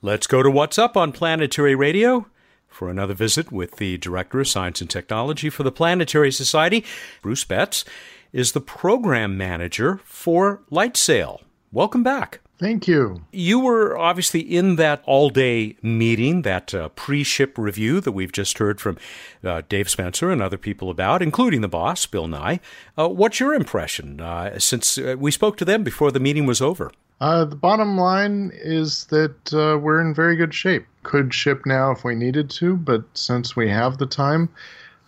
Let's 0.04 0.28
go 0.28 0.44
to 0.44 0.52
What's 0.52 0.78
Up 0.78 0.96
on 0.96 1.12
Planetary 1.12 1.74
Radio 1.74 2.28
for 2.68 2.90
another 2.90 3.16
visit 3.16 3.52
with 3.52 3.78
the 3.78 3.98
Director 3.98 4.42
of 4.42 4.48
Science 4.48 4.80
and 4.80 4.90
Technology 4.90 5.50
for 5.50 5.64
the 5.64 5.72
Planetary 5.72 6.32
Society. 6.32 6.86
Bruce 7.24 7.44
Betts 7.44 7.86
is 8.32 8.52
the 8.52 8.62
Program 8.62 9.36
Manager 9.36 10.00
for 10.04 10.62
LightSail. 10.72 11.42
Welcome 11.72 12.04
back. 12.04 12.42
Thank 12.60 12.88
you. 12.88 13.24
You 13.32 13.60
were 13.60 13.98
obviously 13.98 14.39
in 14.39 14.76
that 14.76 15.02
all 15.06 15.30
day 15.30 15.76
meeting, 15.82 16.44
that 16.44 16.74
uh, 16.74 16.89
pre 16.89 17.24
ship 17.24 17.58
review 17.58 18.00
that 18.00 18.12
we've 18.12 18.32
just 18.32 18.60
heard 18.60 18.80
from 18.80 18.98
uh, 19.44 19.63
Dave 19.68 19.89
Spencer 19.89 20.32
and 20.32 20.42
other 20.42 20.58
people 20.58 20.89
about, 20.89 21.22
including 21.22 21.62
the 21.62 21.68
boss, 21.68 22.06
Bill 22.06 22.28
Nye. 22.28 22.60
Uh, 22.98 23.10
what's 23.10 23.39
your 23.39 23.54
impression 23.54 24.22
uh, 24.22 24.60
since 24.60 24.98
uh, 24.98 25.16
we 25.18 25.32
spoke 25.32 25.58
to 25.58 25.66
them 25.66 25.84
before 25.84 26.12
the 26.12 26.20
meeting 26.20 26.46
was 26.46 26.62
over? 26.62 26.92
Uh, 27.20 27.44
the 27.46 27.56
bottom 27.56 27.98
line 27.98 28.52
is 28.54 29.06
that 29.06 29.52
we're 29.82 30.02
in 30.02 30.13
very 30.13 30.36
good 30.36 30.54
shape. 30.54 30.86
Could 31.04 31.34
ship 31.34 31.66
now 31.66 31.92
if 31.92 32.04
we 32.04 32.16
needed 32.16 32.50
to, 32.52 32.76
but 32.76 33.04
since 33.13 33.56
we 33.56 33.70
have 33.70 33.98
the 33.98 34.06
time, 34.06 34.50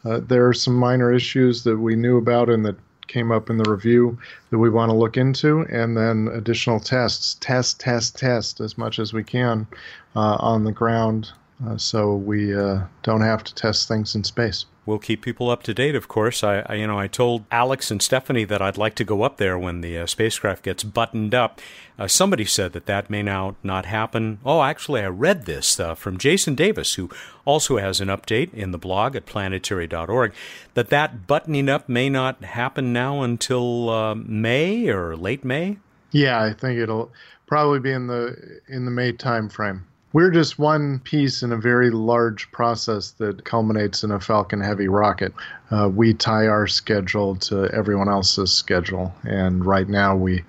there 0.03 0.47
are 0.47 0.53
some 0.53 0.75
minor 0.75 1.13
issues 1.13 1.63
that 1.63 1.77
we 1.77 1.95
knew 1.95 2.17
about 2.17 2.49
and 2.49 2.65
that 2.65 2.77
came 3.07 3.31
up 3.31 3.49
in 3.49 3.57
the 3.57 3.69
review 3.69 4.17
that 4.49 4.57
we 4.57 4.69
want 4.69 4.89
to 4.89 4.95
look 4.95 5.17
into, 5.17 5.61
and 5.61 5.95
then 5.95 6.29
additional 6.33 6.79
tests, 6.79 7.37
test, 7.39 7.79
test, 7.79 8.17
test 8.17 8.59
as 8.59 8.77
much 8.77 8.99
as 8.99 9.13
we 9.13 9.23
can 9.23 9.67
uh, 10.15 10.37
on 10.39 10.63
the 10.63 10.71
ground, 10.71 11.31
uh, 11.65 11.77
so 11.77 12.15
we 12.15 12.55
uh, 12.55 12.81
don't 13.03 13.21
have 13.21 13.43
to 13.43 13.55
test 13.55 13.87
things 13.87 14.15
in 14.15 14.23
space. 14.23 14.65
We'll 14.85 14.99
keep 14.99 15.23
people 15.23 15.49
up 15.49 15.63
to 15.63 15.73
date, 15.73 15.95
of 15.95 16.07
course. 16.07 16.43
I, 16.43 16.59
I, 16.67 16.75
you 16.75 16.85
know, 16.85 16.99
I 16.99 17.07
told 17.07 17.45
Alex 17.49 17.89
and 17.89 18.01
Stephanie 18.01 18.43
that 18.43 18.61
I'd 18.61 18.77
like 18.77 18.93
to 18.95 19.03
go 19.03 19.23
up 19.23 19.37
there 19.37 19.57
when 19.57 19.81
the 19.81 19.97
uh, 19.97 20.05
spacecraft 20.05 20.63
gets 20.63 20.83
buttoned 20.83 21.33
up. 21.33 21.59
Uh, 21.97 22.07
somebody 22.07 22.45
said 22.45 22.73
that 22.73 22.85
that 22.85 23.09
may 23.09 23.23
now 23.23 23.55
not 23.63 23.85
happen. 23.87 24.37
Oh, 24.45 24.61
actually, 24.61 25.01
I 25.01 25.07
read 25.07 25.45
this 25.45 25.79
uh, 25.79 25.95
from 25.95 26.19
Jason 26.19 26.53
Davis, 26.53 26.95
who 26.95 27.09
also 27.45 27.77
has 27.77 27.99
an 27.99 28.09
update 28.09 28.53
in 28.53 28.71
the 28.71 28.77
blog 28.77 29.15
at 29.15 29.25
planetary.org, 29.25 30.33
that 30.75 30.89
that 30.89 31.25
buttoning 31.25 31.67
up 31.67 31.89
may 31.89 32.09
not 32.09 32.43
happen 32.43 32.93
now 32.93 33.23
until 33.23 33.89
uh, 33.89 34.13
May 34.13 34.89
or 34.89 35.15
late 35.15 35.43
May. 35.43 35.77
Yeah, 36.11 36.43
I 36.43 36.53
think 36.53 36.79
it'll 36.79 37.11
probably 37.47 37.79
be 37.79 37.91
in 37.91 38.05
the 38.05 38.61
in 38.67 38.85
the 38.85 38.91
May 38.91 39.13
timeframe. 39.13 39.81
We're 40.15 40.31
just 40.31 40.57
one 40.57 40.99
piece 40.99 41.43
in 41.43 41.51
a 41.51 41.57
very 41.57 41.89
large 41.89 42.49
process 42.53 43.11
that 43.17 43.43
culminates 43.43 44.01
in 44.01 44.11
a 44.11 44.19
Falcon 44.21 44.61
Heavy 44.61 44.87
rocket. 44.87 45.33
Uh, 45.71 45.89
we 45.93 46.13
tie 46.13 46.47
our 46.47 46.67
schedule 46.67 47.35
to 47.35 47.69
everyone 47.73 48.07
else's 48.07 48.53
schedule, 48.53 49.13
and 49.23 49.65
right 49.65 49.89
now 49.89 50.15
we 50.15 50.45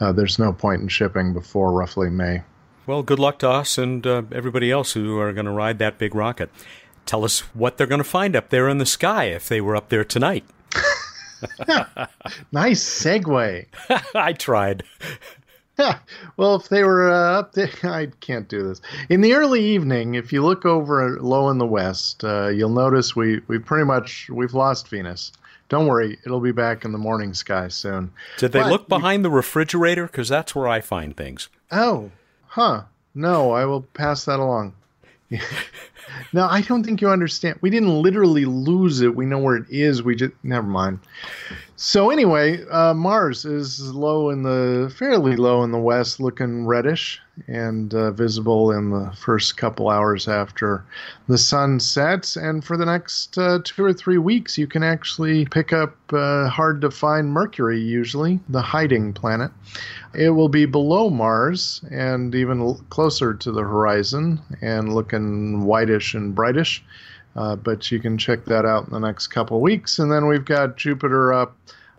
uh, 0.00 0.10
there's 0.12 0.38
no 0.38 0.54
point 0.54 0.80
in 0.80 0.88
shipping 0.88 1.34
before 1.34 1.70
roughly 1.70 2.08
May. 2.08 2.40
Well, 2.86 3.02
good 3.02 3.18
luck 3.18 3.38
to 3.40 3.50
us 3.50 3.76
and 3.76 4.06
uh, 4.06 4.22
everybody 4.32 4.70
else 4.70 4.94
who 4.94 5.18
are 5.18 5.34
going 5.34 5.44
to 5.44 5.52
ride 5.52 5.78
that 5.80 5.98
big 5.98 6.14
rocket. 6.14 6.48
Tell 7.04 7.22
us 7.22 7.40
what 7.52 7.76
they're 7.76 7.86
going 7.86 7.98
to 7.98 8.04
find 8.04 8.34
up 8.34 8.48
there 8.48 8.70
in 8.70 8.78
the 8.78 8.86
sky 8.86 9.24
if 9.24 9.50
they 9.50 9.60
were 9.60 9.76
up 9.76 9.90
there 9.90 10.02
tonight. 10.02 10.46
nice 12.52 12.82
segue. 12.82 13.66
I 14.14 14.32
tried. 14.32 14.82
well, 16.36 16.56
if 16.56 16.68
they 16.68 16.84
were 16.84 17.10
uh, 17.10 17.38
up 17.40 17.52
there, 17.52 17.70
I 17.82 18.06
can't 18.20 18.48
do 18.48 18.62
this. 18.62 18.80
In 19.08 19.20
the 19.20 19.34
early 19.34 19.64
evening, 19.64 20.14
if 20.14 20.32
you 20.32 20.42
look 20.42 20.64
over 20.64 21.18
low 21.20 21.50
in 21.50 21.58
the 21.58 21.66
west, 21.66 22.24
uh, 22.24 22.48
you'll 22.48 22.70
notice 22.70 23.14
we 23.16 23.40
we 23.48 23.58
pretty 23.58 23.84
much 23.84 24.28
we've 24.30 24.54
lost 24.54 24.88
Venus. 24.88 25.32
Don't 25.68 25.86
worry, 25.86 26.18
it'll 26.24 26.40
be 26.40 26.52
back 26.52 26.84
in 26.84 26.90
the 26.90 26.98
morning 26.98 27.32
sky 27.32 27.68
soon. 27.68 28.12
Did 28.38 28.52
they 28.52 28.60
but 28.60 28.70
look 28.70 28.88
behind 28.88 29.24
the 29.24 29.30
refrigerator? 29.30 30.06
Because 30.06 30.28
that's 30.28 30.54
where 30.54 30.66
I 30.66 30.80
find 30.80 31.16
things. 31.16 31.48
Oh, 31.70 32.10
huh. 32.48 32.82
No, 33.14 33.52
I 33.52 33.64
will 33.66 33.82
pass 33.82 34.24
that 34.24 34.40
along. 34.40 34.74
no, 36.32 36.48
I 36.48 36.62
don't 36.62 36.82
think 36.82 37.00
you 37.00 37.08
understand. 37.08 37.58
We 37.60 37.70
didn't 37.70 38.02
literally 38.02 38.46
lose 38.46 39.00
it. 39.00 39.14
We 39.14 39.26
know 39.26 39.38
where 39.38 39.56
it 39.56 39.66
is. 39.70 40.02
We 40.02 40.16
just 40.16 40.32
never 40.42 40.66
mind. 40.66 40.98
So 41.82 42.10
anyway, 42.10 42.62
uh, 42.66 42.92
Mars 42.92 43.46
is 43.46 43.80
low 43.94 44.28
in 44.28 44.42
the 44.42 44.92
fairly 44.94 45.34
low 45.34 45.62
in 45.62 45.72
the 45.72 45.78
west, 45.78 46.20
looking 46.20 46.66
reddish 46.66 47.18
and 47.48 47.94
uh, 47.94 48.10
visible 48.10 48.70
in 48.70 48.90
the 48.90 49.10
first 49.16 49.56
couple 49.56 49.88
hours 49.88 50.28
after 50.28 50.84
the 51.26 51.38
sun 51.38 51.80
sets. 51.80 52.36
And 52.36 52.62
for 52.62 52.76
the 52.76 52.84
next 52.84 53.38
uh, 53.38 53.60
two 53.64 53.82
or 53.82 53.94
three 53.94 54.18
weeks, 54.18 54.58
you 54.58 54.66
can 54.66 54.82
actually 54.82 55.46
pick 55.46 55.72
up 55.72 55.96
uh, 56.12 56.50
hard 56.50 56.82
to 56.82 56.90
find 56.90 57.32
Mercury, 57.32 57.80
usually 57.80 58.40
the 58.50 58.60
hiding 58.60 59.14
planet. 59.14 59.50
It 60.12 60.30
will 60.30 60.50
be 60.50 60.66
below 60.66 61.08
Mars 61.08 61.82
and 61.90 62.34
even 62.34 62.74
closer 62.90 63.32
to 63.32 63.50
the 63.50 63.62
horizon 63.62 64.42
and 64.60 64.94
looking 64.94 65.62
whitish 65.62 66.12
and 66.12 66.34
brightish. 66.34 66.84
Uh, 67.36 67.56
but 67.56 67.90
you 67.90 68.00
can 68.00 68.18
check 68.18 68.44
that 68.46 68.64
out 68.64 68.86
in 68.86 68.92
the 68.92 68.98
next 68.98 69.28
couple 69.28 69.60
weeks. 69.60 69.98
And 69.98 70.10
then 70.10 70.26
we've 70.26 70.44
got 70.44 70.76
Jupiter 70.76 71.32
up 71.32 71.56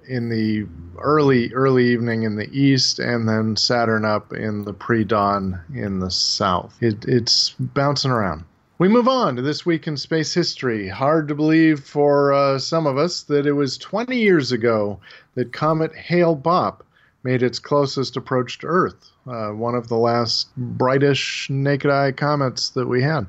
in 0.07 0.29
the 0.29 0.67
early 0.99 1.53
early 1.53 1.87
evening 1.87 2.23
in 2.23 2.35
the 2.35 2.49
east, 2.51 2.99
and 2.99 3.27
then 3.29 3.55
Saturn 3.55 4.03
up 4.03 4.33
in 4.33 4.65
the 4.65 4.73
pre-dawn 4.73 5.61
in 5.73 5.99
the 5.99 6.11
south. 6.11 6.75
It, 6.81 7.05
it's 7.05 7.51
bouncing 7.59 8.11
around. 8.11 8.43
We 8.77 8.87
move 8.87 9.07
on 9.07 9.35
to 9.35 9.43
this 9.43 9.63
week 9.63 9.85
in 9.85 9.95
space 9.95 10.33
history. 10.33 10.89
Hard 10.89 11.27
to 11.27 11.35
believe 11.35 11.81
for 11.81 12.33
uh, 12.33 12.57
some 12.57 12.87
of 12.87 12.97
us 12.97 13.21
that 13.23 13.45
it 13.45 13.51
was 13.51 13.77
20 13.77 14.17
years 14.17 14.51
ago 14.51 14.99
that 15.35 15.53
comet 15.53 15.93
Hale 15.93 16.35
Bopp 16.35 16.81
made 17.23 17.43
its 17.43 17.59
closest 17.59 18.17
approach 18.17 18.57
to 18.59 18.67
Earth. 18.67 19.11
Uh, 19.27 19.49
one 19.49 19.75
of 19.75 19.87
the 19.87 19.97
last 19.97 20.49
brightish 20.57 21.47
naked 21.51 21.91
eye 21.91 22.11
comets 22.11 22.69
that 22.69 22.87
we 22.87 23.03
had. 23.03 23.27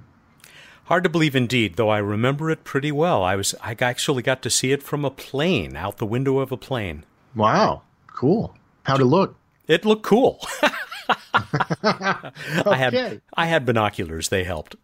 Hard 0.87 1.05
to 1.05 1.11
believe 1.11 1.37
indeed, 1.37 1.77
though 1.77 1.89
I 1.89 1.99
remember 1.99 2.51
it 2.51 2.65
pretty 2.65 2.91
well. 2.91 3.23
I 3.23 3.37
was 3.37 3.55
I 3.63 3.77
actually 3.81 4.23
got 4.23 4.43
to 4.43 4.51
see 4.51 4.73
it 4.73 4.83
from 4.83 5.05
a 5.05 5.11
plane, 5.11 5.77
out 5.77 5.99
the 5.99 6.07
window 6.07 6.39
of 6.39 6.51
a 6.53 6.57
plane. 6.57 7.05
Wow, 7.35 7.83
cool. 8.09 8.55
How'd 8.85 9.01
it 9.01 9.07
look? 9.07 9.37
It 9.69 9.85
looked 9.85 10.03
cool. 10.03 10.41
okay. 10.63 10.75
I 12.67 12.77
had 12.77 13.23
I 13.35 13.47
had 13.47 13.65
binoculars. 13.65 14.29
They 14.29 14.45
helped. 14.45 14.77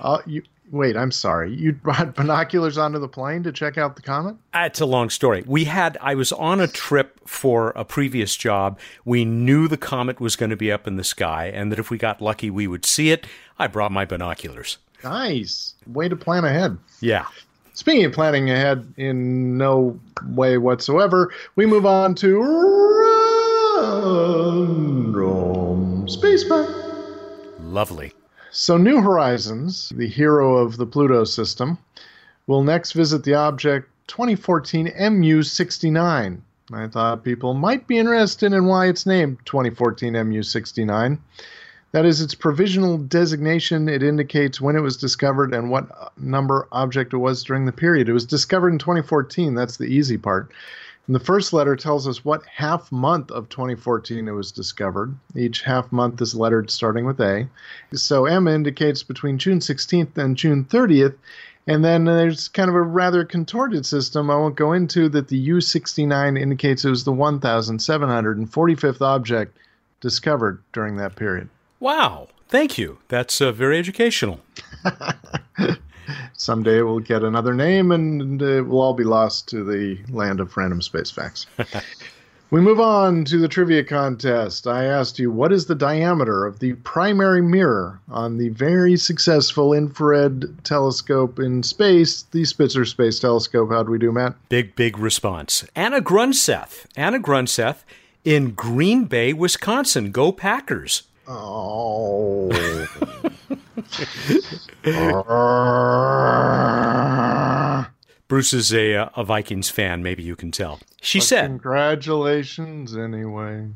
Uh, 0.00 0.18
you 0.26 0.42
wait. 0.70 0.96
I'm 0.96 1.12
sorry. 1.12 1.54
You 1.54 1.72
brought 1.72 2.14
binoculars 2.16 2.78
onto 2.78 2.98
the 2.98 3.08
plane 3.08 3.42
to 3.42 3.52
check 3.52 3.76
out 3.76 3.96
the 3.96 4.02
comet. 4.02 4.36
It's 4.54 4.80
a 4.80 4.86
long 4.86 5.10
story. 5.10 5.44
We 5.46 5.64
had. 5.64 5.98
I 6.00 6.14
was 6.14 6.32
on 6.32 6.60
a 6.60 6.66
trip 6.66 7.20
for 7.28 7.72
a 7.76 7.84
previous 7.84 8.36
job. 8.36 8.78
We 9.04 9.24
knew 9.26 9.68
the 9.68 9.76
comet 9.76 10.18
was 10.18 10.34
going 10.34 10.50
to 10.50 10.56
be 10.56 10.72
up 10.72 10.86
in 10.86 10.96
the 10.96 11.04
sky, 11.04 11.46
and 11.46 11.70
that 11.70 11.78
if 11.78 11.90
we 11.90 11.98
got 11.98 12.22
lucky, 12.22 12.48
we 12.50 12.66
would 12.66 12.86
see 12.86 13.10
it. 13.10 13.26
I 13.58 13.66
brought 13.66 13.92
my 13.92 14.06
binoculars. 14.06 14.78
Nice. 15.04 15.74
Way 15.86 16.08
to 16.08 16.16
plan 16.16 16.44
ahead. 16.44 16.76
Yeah. 17.00 17.26
Speaking 17.74 18.04
of 18.06 18.12
planning 18.12 18.50
ahead 18.50 18.92
in 18.96 19.58
no 19.58 19.98
way 20.28 20.58
whatsoever, 20.58 21.32
we 21.56 21.66
move 21.66 21.84
on 21.86 22.14
to 22.16 22.40
Random 25.12 26.08
Spaceman. 26.08 26.66
Lovely. 27.60 28.12
So, 28.50 28.76
New 28.76 29.00
Horizons, 29.00 29.92
the 29.96 30.06
hero 30.06 30.56
of 30.56 30.76
the 30.76 30.86
Pluto 30.86 31.24
system, 31.24 31.76
will 32.46 32.62
next 32.62 32.92
visit 32.92 33.24
the 33.24 33.34
object 33.34 33.88
2014 34.06 34.92
MU 35.10 35.42
69. 35.42 36.42
I 36.72 36.86
thought 36.86 37.24
people 37.24 37.52
might 37.54 37.86
be 37.86 37.98
interested 37.98 38.52
in 38.52 38.66
why 38.66 38.86
it's 38.86 39.04
named 39.06 39.38
2014 39.44 40.12
MU 40.28 40.42
69. 40.42 41.18
That 41.94 42.06
is 42.06 42.20
its 42.20 42.34
provisional 42.34 42.98
designation. 42.98 43.88
It 43.88 44.02
indicates 44.02 44.60
when 44.60 44.74
it 44.74 44.80
was 44.80 44.96
discovered 44.96 45.54
and 45.54 45.70
what 45.70 46.10
number 46.18 46.66
object 46.72 47.12
it 47.12 47.18
was 47.18 47.44
during 47.44 47.66
the 47.66 47.72
period. 47.72 48.08
It 48.08 48.12
was 48.12 48.26
discovered 48.26 48.70
in 48.70 48.80
2014. 48.80 49.54
That's 49.54 49.76
the 49.76 49.84
easy 49.84 50.18
part. 50.18 50.50
And 51.06 51.14
the 51.14 51.20
first 51.20 51.52
letter 51.52 51.76
tells 51.76 52.08
us 52.08 52.24
what 52.24 52.44
half 52.46 52.90
month 52.90 53.30
of 53.30 53.48
2014 53.48 54.26
it 54.26 54.32
was 54.32 54.50
discovered. 54.50 55.14
Each 55.36 55.62
half 55.62 55.92
month 55.92 56.20
is 56.20 56.34
lettered 56.34 56.68
starting 56.68 57.04
with 57.04 57.20
A. 57.20 57.48
So 57.92 58.26
M 58.26 58.48
indicates 58.48 59.04
between 59.04 59.38
June 59.38 59.60
16th 59.60 60.18
and 60.18 60.36
June 60.36 60.64
30th. 60.64 61.14
And 61.68 61.84
then 61.84 62.06
there's 62.06 62.48
kind 62.48 62.68
of 62.68 62.74
a 62.74 62.82
rather 62.82 63.24
contorted 63.24 63.86
system 63.86 64.32
I 64.32 64.34
won't 64.34 64.56
go 64.56 64.72
into 64.72 65.08
that 65.10 65.28
the 65.28 65.48
U69 65.48 66.40
indicates 66.40 66.84
it 66.84 66.90
was 66.90 67.04
the 67.04 67.12
1,745th 67.12 69.00
object 69.00 69.56
discovered 70.00 70.60
during 70.72 70.96
that 70.96 71.14
period. 71.14 71.48
Wow. 71.84 72.28
Thank 72.48 72.78
you. 72.78 72.96
That's 73.08 73.42
uh, 73.42 73.52
very 73.52 73.78
educational. 73.78 74.40
Someday 76.32 76.80
we'll 76.80 77.00
get 77.00 77.22
another 77.22 77.52
name 77.52 77.92
and 77.92 78.40
it 78.40 78.62
will 78.62 78.80
all 78.80 78.94
be 78.94 79.04
lost 79.04 79.48
to 79.48 79.62
the 79.62 79.98
land 80.08 80.40
of 80.40 80.56
random 80.56 80.80
space 80.80 81.10
facts. 81.10 81.46
we 82.50 82.62
move 82.62 82.80
on 82.80 83.26
to 83.26 83.36
the 83.36 83.48
trivia 83.48 83.84
contest. 83.84 84.66
I 84.66 84.84
asked 84.84 85.18
you, 85.18 85.30
what 85.30 85.52
is 85.52 85.66
the 85.66 85.74
diameter 85.74 86.46
of 86.46 86.58
the 86.58 86.72
primary 86.72 87.42
mirror 87.42 88.00
on 88.08 88.38
the 88.38 88.48
very 88.48 88.96
successful 88.96 89.74
infrared 89.74 90.64
telescope 90.64 91.38
in 91.38 91.62
space, 91.62 92.22
the 92.22 92.46
Spitzer 92.46 92.86
Space 92.86 93.20
Telescope? 93.20 93.68
How'd 93.70 93.90
we 93.90 93.98
do, 93.98 94.10
Matt? 94.10 94.36
Big, 94.48 94.74
big 94.74 94.96
response. 94.96 95.66
Anna 95.76 96.00
Grunseth. 96.00 96.86
Anna 96.96 97.20
Grunseth 97.20 97.84
in 98.24 98.52
Green 98.52 99.04
Bay, 99.04 99.34
Wisconsin. 99.34 100.12
Go 100.12 100.32
Packers. 100.32 101.02
Oh. 101.26 102.50
Bruce 108.28 108.52
is 108.52 108.72
a, 108.72 108.94
uh, 108.94 109.08
a 109.16 109.24
Vikings 109.24 109.70
fan. 109.70 110.02
Maybe 110.02 110.22
you 110.22 110.36
can 110.36 110.50
tell. 110.50 110.80
She 111.00 111.18
well, 111.18 111.26
said, 111.26 111.46
Congratulations, 111.46 112.96
anyway. 112.96 113.68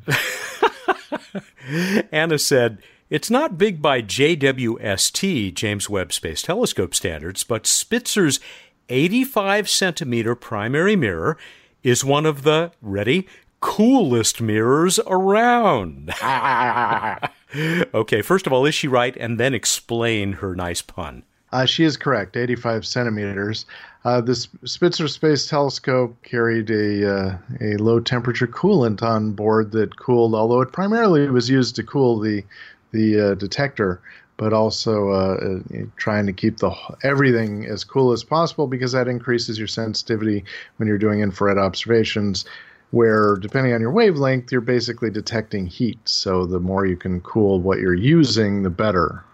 Anna 2.13 2.39
said, 2.39 2.79
It's 3.11 3.31
not 3.31 3.59
big 3.59 3.81
by 3.81 4.03
JWST, 4.03 5.55
James 5.55 5.89
Webb 5.89 6.13
Space 6.13 6.43
Telescope 6.43 6.95
standards, 6.95 7.45
but 7.45 7.67
Spitzer's 7.67 8.41
85 8.89 9.69
centimeter 9.69 10.35
primary 10.35 10.97
mirror 10.97 11.37
is 11.83 12.05
one 12.05 12.27
of 12.27 12.43
the, 12.43 12.73
ready, 12.81 13.29
coolest 13.61 14.41
mirrors 14.41 14.99
around. 15.07 16.13
okay, 17.95 18.23
first 18.23 18.47
of 18.47 18.53
all, 18.53 18.67
is 18.67 18.75
she 18.75 18.89
right? 18.89 19.17
And 19.17 19.39
then 19.39 19.55
explain 19.55 20.35
her 20.35 20.55
nice 20.55 20.83
pun. 20.83 21.23
Uh, 21.51 21.65
she 21.65 21.85
is 21.85 21.97
correct, 21.97 22.37
85 22.37 22.87
centimeters. 22.87 23.65
Uh, 24.05 24.21
this 24.21 24.49
Spitzer 24.65 25.09
Space 25.09 25.47
Telescope 25.49 26.17
carried 26.23 26.71
a, 26.71 27.11
uh, 27.11 27.39
a 27.61 27.77
low 27.79 28.01
temperature 28.01 28.47
coolant 28.47 29.03
on 29.03 29.33
board 29.33 29.73
that 29.73 29.97
cooled, 29.97 30.35
although 30.35 30.61
it 30.61 30.73
primarily 30.73 31.29
was 31.31 31.49
used 31.49 31.75
to 31.77 31.83
cool 31.83 32.21
the, 32.21 32.45
the 32.93 33.31
uh, 33.31 33.35
detector, 33.35 34.01
but 34.37 34.53
also 34.53 35.09
uh, 35.09 35.37
uh, 35.37 35.85
trying 35.97 36.27
to 36.27 36.33
keep 36.33 36.59
the 36.59 36.71
everything 37.03 37.67
as 37.67 37.83
cool 37.83 38.13
as 38.13 38.23
possible 38.23 38.67
because 38.67 38.93
that 38.93 39.09
increases 39.09 39.59
your 39.59 39.69
sensitivity 39.69 40.45
when 40.77 40.87
you're 40.87 40.99
doing 40.99 41.21
infrared 41.21 41.59
observations 41.59 42.45
where 42.91 43.37
depending 43.37 43.75
on 43.75 43.81
your 43.81 43.93
wavelength, 43.93 44.51
you're 44.51 44.61
basically 44.61 45.11
detecting 45.11 45.67
heat. 45.67 45.99
So 46.05 46.47
the 46.47 46.61
more 46.61 46.87
you 46.87 46.97
can 46.97 47.21
cool 47.21 47.61
what 47.61 47.79
you're 47.79 47.95
using, 47.95 48.63
the 48.63 48.71
better 48.71 49.25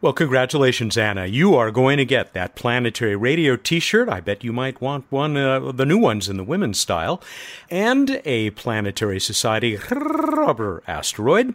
Well, 0.00 0.12
congratulations, 0.12 0.98
Anna. 0.98 1.26
You 1.26 1.54
are 1.54 1.70
going 1.70 1.96
to 1.96 2.04
get 2.04 2.34
that 2.34 2.54
planetary 2.54 3.16
radio 3.16 3.56
t 3.56 3.80
shirt. 3.80 4.08
I 4.08 4.20
bet 4.20 4.44
you 4.44 4.52
might 4.52 4.80
want 4.80 5.06
one, 5.10 5.36
uh, 5.36 5.72
the 5.72 5.86
new 5.86 5.98
ones 5.98 6.28
in 6.28 6.36
the 6.36 6.44
women's 6.44 6.78
style, 6.78 7.22
and 7.70 8.20
a 8.24 8.50
Planetary 8.50 9.18
Society 9.20 9.78
rubber 9.90 10.82
asteroid. 10.86 11.54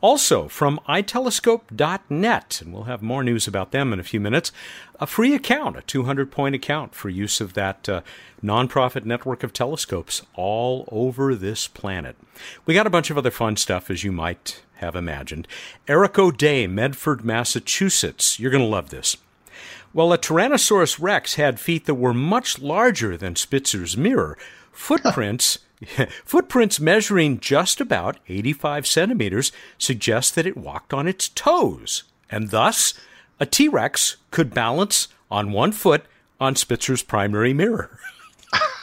Also, 0.00 0.46
from 0.46 0.78
itelescope.net, 0.88 2.60
and 2.60 2.72
we'll 2.72 2.84
have 2.84 3.02
more 3.02 3.24
news 3.24 3.48
about 3.48 3.72
them 3.72 3.92
in 3.92 4.00
a 4.00 4.04
few 4.04 4.20
minutes, 4.20 4.52
a 5.00 5.06
free 5.06 5.34
account, 5.34 5.76
a 5.76 5.82
200 5.82 6.30
point 6.30 6.54
account 6.54 6.94
for 6.94 7.08
use 7.08 7.40
of 7.40 7.54
that 7.54 7.88
uh, 7.88 8.02
nonprofit 8.42 9.04
network 9.04 9.42
of 9.42 9.52
telescopes 9.52 10.22
all 10.34 10.86
over 10.92 11.34
this 11.34 11.66
planet. 11.66 12.16
We 12.66 12.74
got 12.74 12.86
a 12.86 12.90
bunch 12.90 13.10
of 13.10 13.18
other 13.18 13.30
fun 13.30 13.56
stuff, 13.56 13.90
as 13.90 14.04
you 14.04 14.12
might 14.12 14.62
have 14.76 14.94
imagined. 14.94 15.48
Eric 15.88 16.18
O'Day, 16.18 16.66
Medford, 16.66 17.24
Massachusetts. 17.24 18.38
You're 18.38 18.50
going 18.50 18.62
to 18.62 18.68
love 18.68 18.90
this. 18.90 19.16
Well, 19.94 20.12
a 20.12 20.18
Tyrannosaurus 20.18 21.00
rex 21.00 21.36
had 21.36 21.58
feet 21.58 21.86
that 21.86 21.94
were 21.94 22.12
much 22.12 22.58
larger 22.58 23.16
than 23.16 23.34
Spitzer's 23.34 23.96
mirror. 23.96 24.36
Footprints. 24.72 25.58
Footprints 26.24 26.80
measuring 26.80 27.38
just 27.38 27.80
about 27.80 28.18
85 28.28 28.86
centimeters 28.86 29.52
suggest 29.78 30.34
that 30.34 30.46
it 30.46 30.56
walked 30.56 30.94
on 30.94 31.06
its 31.06 31.28
toes, 31.28 32.04
and 32.30 32.50
thus 32.50 32.94
a 33.38 33.46
T 33.46 33.68
Rex 33.68 34.16
could 34.30 34.54
balance 34.54 35.08
on 35.30 35.52
one 35.52 35.72
foot 35.72 36.04
on 36.40 36.54
Spitzer's 36.54 37.02
primary 37.02 37.52
mirror. 37.52 37.98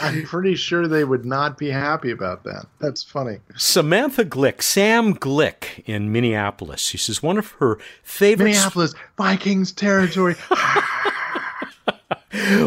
I'm 0.00 0.24
pretty 0.24 0.54
sure 0.54 0.86
they 0.88 1.04
would 1.04 1.24
not 1.24 1.58
be 1.58 1.70
happy 1.70 2.10
about 2.10 2.44
that. 2.44 2.66
That's 2.78 3.02
funny. 3.02 3.38
Samantha 3.56 4.24
Glick, 4.24 4.62
Sam 4.62 5.14
Glick 5.14 5.82
in 5.86 6.12
Minneapolis. 6.12 6.80
She 6.80 6.98
says 6.98 7.22
one 7.22 7.38
of 7.38 7.52
her 7.52 7.78
favorite 8.02 8.46
Minneapolis 8.46 8.94
Vikings 9.16 9.72
territory. 9.72 10.36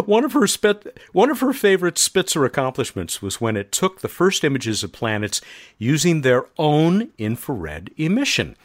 one 0.05 0.23
of 0.23 0.33
her 0.33 0.47
spit, 0.47 0.99
one 1.11 1.29
of 1.29 1.39
her 1.39 1.53
favorite 1.53 1.97
Spitzer 1.97 2.45
accomplishments 2.45 3.21
was 3.21 3.41
when 3.41 3.57
it 3.57 3.71
took 3.71 4.01
the 4.01 4.07
first 4.07 4.43
images 4.43 4.83
of 4.83 4.91
planets 4.91 5.41
using 5.77 6.21
their 6.21 6.45
own 6.57 7.09
infrared 7.17 7.91
emission. 7.97 8.55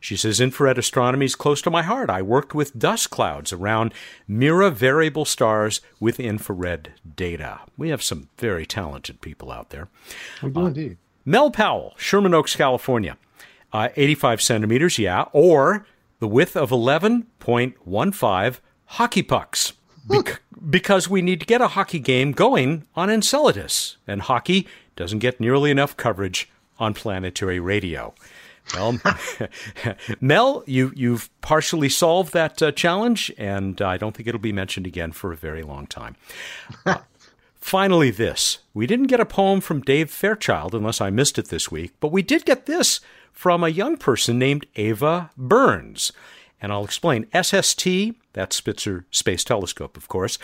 She 0.00 0.16
says 0.16 0.38
infrared 0.38 0.76
astronomy 0.76 1.24
is 1.24 1.34
close 1.34 1.62
to 1.62 1.70
my 1.70 1.82
heart. 1.82 2.10
I 2.10 2.20
worked 2.20 2.54
with 2.54 2.78
dust 2.78 3.08
clouds 3.08 3.54
around 3.54 3.94
Mira 4.28 4.70
variable 4.70 5.24
stars 5.24 5.80
with 5.98 6.20
infrared 6.20 6.92
data. 7.16 7.60
We 7.78 7.88
have 7.88 8.02
some 8.02 8.28
very 8.36 8.66
talented 8.66 9.22
people 9.22 9.50
out 9.50 9.70
there. 9.70 9.88
We 10.42 10.50
do 10.50 10.60
uh, 10.60 10.66
indeed. 10.66 10.98
Mel 11.24 11.50
Powell, 11.50 11.94
Sherman 11.96 12.34
Oaks, 12.34 12.54
California. 12.54 13.16
Uh, 13.72 13.88
85 13.96 14.42
centimeters, 14.42 14.98
yeah, 14.98 15.24
or 15.32 15.86
the 16.18 16.28
width 16.28 16.54
of 16.54 16.68
11.15 16.68 18.58
hockey 18.84 19.22
pucks. 19.22 19.72
Bec- 20.06 20.42
because 20.70 21.08
we 21.08 21.22
need 21.22 21.40
to 21.40 21.46
get 21.46 21.60
a 21.60 21.68
hockey 21.68 21.98
game 21.98 22.32
going 22.32 22.86
on 22.94 23.10
Enceladus, 23.10 23.96
and 24.06 24.22
hockey 24.22 24.66
doesn't 24.96 25.18
get 25.18 25.40
nearly 25.40 25.70
enough 25.70 25.96
coverage 25.96 26.48
on 26.78 26.94
planetary 26.94 27.60
radio. 27.60 28.14
Well, 28.72 28.98
Mel, 30.20 30.64
you 30.66 30.92
you've 30.96 31.28
partially 31.42 31.88
solved 31.88 32.32
that 32.32 32.62
uh, 32.62 32.72
challenge, 32.72 33.32
and 33.36 33.80
I 33.82 33.96
don't 33.96 34.16
think 34.16 34.26
it'll 34.26 34.40
be 34.40 34.52
mentioned 34.52 34.86
again 34.86 35.12
for 35.12 35.32
a 35.32 35.36
very 35.36 35.62
long 35.62 35.86
time. 35.86 36.16
Uh, 36.86 36.98
finally, 37.54 38.10
this 38.10 38.58
we 38.72 38.86
didn't 38.86 39.08
get 39.08 39.20
a 39.20 39.26
poem 39.26 39.60
from 39.60 39.82
Dave 39.82 40.10
Fairchild 40.10 40.74
unless 40.74 41.00
I 41.00 41.10
missed 41.10 41.38
it 41.38 41.48
this 41.48 41.70
week, 41.70 41.92
but 42.00 42.12
we 42.12 42.22
did 42.22 42.44
get 42.44 42.66
this 42.66 43.00
from 43.32 43.62
a 43.62 43.68
young 43.68 43.96
person 43.96 44.38
named 44.38 44.66
Ava 44.76 45.30
Burns, 45.36 46.12
and 46.62 46.72
I'll 46.72 46.84
explain. 46.84 47.26
SST, 47.34 47.86
that's 48.34 48.56
Spitzer 48.56 49.06
Space 49.10 49.42
Telescope, 49.44 49.96
of 49.96 50.08
course. 50.08 50.38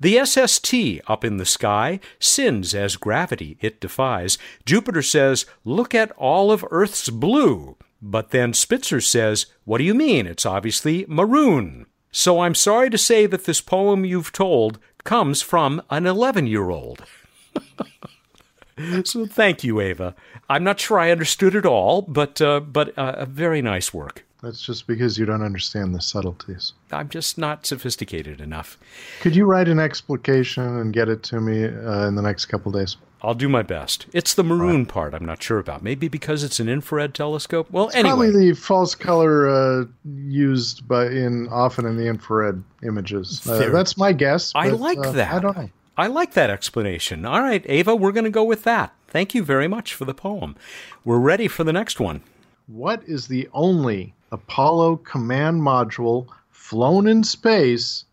The 0.00 0.24
SST 0.24 0.74
up 1.06 1.24
in 1.24 1.36
the 1.36 1.46
sky 1.46 2.00
sins 2.18 2.74
as 2.74 2.96
gravity 2.96 3.58
it 3.60 3.80
defies. 3.80 4.38
Jupiter 4.64 5.02
says, 5.02 5.46
Look 5.64 5.94
at 5.94 6.10
all 6.12 6.50
of 6.50 6.64
Earth's 6.70 7.10
blue. 7.10 7.76
But 8.00 8.30
then 8.30 8.52
Spitzer 8.52 9.00
says, 9.00 9.46
What 9.64 9.78
do 9.78 9.84
you 9.84 9.94
mean? 9.94 10.26
It's 10.26 10.46
obviously 10.46 11.04
maroon. 11.08 11.86
So 12.10 12.40
I'm 12.40 12.54
sorry 12.54 12.90
to 12.90 12.98
say 12.98 13.26
that 13.26 13.44
this 13.44 13.60
poem 13.60 14.04
you've 14.04 14.32
told 14.32 14.78
comes 15.04 15.40
from 15.42 15.82
an 15.90 16.06
11 16.06 16.46
year 16.46 16.70
old. 16.70 17.04
so 19.04 19.26
thank 19.26 19.62
you, 19.64 19.80
Ava. 19.80 20.14
I'm 20.48 20.64
not 20.64 20.80
sure 20.80 20.98
I 20.98 21.10
understood 21.10 21.54
it 21.54 21.64
all, 21.64 22.02
but, 22.02 22.40
uh, 22.40 22.60
but 22.60 22.96
uh, 22.98 23.14
a 23.16 23.26
very 23.26 23.62
nice 23.62 23.94
work. 23.94 24.24
That's 24.42 24.60
just 24.60 24.88
because 24.88 25.18
you 25.18 25.24
don't 25.24 25.42
understand 25.42 25.94
the 25.94 26.00
subtleties. 26.00 26.72
I'm 26.90 27.08
just 27.08 27.38
not 27.38 27.64
sophisticated 27.64 28.40
enough. 28.40 28.76
Could 29.20 29.36
you 29.36 29.44
write 29.44 29.68
an 29.68 29.78
explication 29.78 30.64
and 30.64 30.92
get 30.92 31.08
it 31.08 31.22
to 31.24 31.40
me 31.40 31.64
uh, 31.64 32.08
in 32.08 32.16
the 32.16 32.22
next 32.22 32.46
couple 32.46 32.72
days? 32.72 32.96
I'll 33.22 33.34
do 33.34 33.48
my 33.48 33.62
best. 33.62 34.06
It's 34.12 34.34
the 34.34 34.42
maroon 34.42 34.78
right. 34.78 34.88
part 34.88 35.14
I'm 35.14 35.24
not 35.24 35.40
sure 35.40 35.60
about. 35.60 35.84
Maybe 35.84 36.08
because 36.08 36.42
it's 36.42 36.58
an 36.58 36.68
infrared 36.68 37.14
telescope. 37.14 37.70
Well, 37.70 37.86
it's 37.86 37.94
anyway, 37.94 38.30
probably 38.30 38.50
the 38.50 38.56
false 38.56 38.96
color 38.96 39.48
uh, 39.48 39.84
used 40.04 40.88
by 40.88 41.06
in 41.06 41.46
often 41.48 41.86
in 41.86 41.96
the 41.96 42.08
infrared 42.08 42.64
images. 42.82 43.46
Uh, 43.46 43.68
that's 43.70 43.96
my 43.96 44.12
guess. 44.12 44.50
I 44.56 44.70
like 44.70 44.98
uh, 44.98 45.12
that. 45.12 45.32
I 45.32 45.38
don't 45.38 45.56
know. 45.56 45.70
I 45.96 46.08
like 46.08 46.32
that 46.32 46.50
explanation. 46.50 47.24
All 47.24 47.42
right, 47.42 47.64
Ava, 47.68 47.94
we're 47.94 48.12
going 48.12 48.24
to 48.24 48.30
go 48.30 48.42
with 48.42 48.64
that. 48.64 48.92
Thank 49.06 49.34
you 49.34 49.44
very 49.44 49.68
much 49.68 49.94
for 49.94 50.04
the 50.04 50.14
poem. 50.14 50.56
We're 51.04 51.18
ready 51.18 51.46
for 51.46 51.62
the 51.62 51.72
next 51.72 52.00
one. 52.00 52.22
What 52.66 53.04
is 53.04 53.28
the 53.28 53.48
only 53.52 54.14
Apollo 54.32 54.96
command 54.96 55.60
module 55.60 56.26
flown 56.50 57.06
in 57.06 57.22
space 57.22 58.04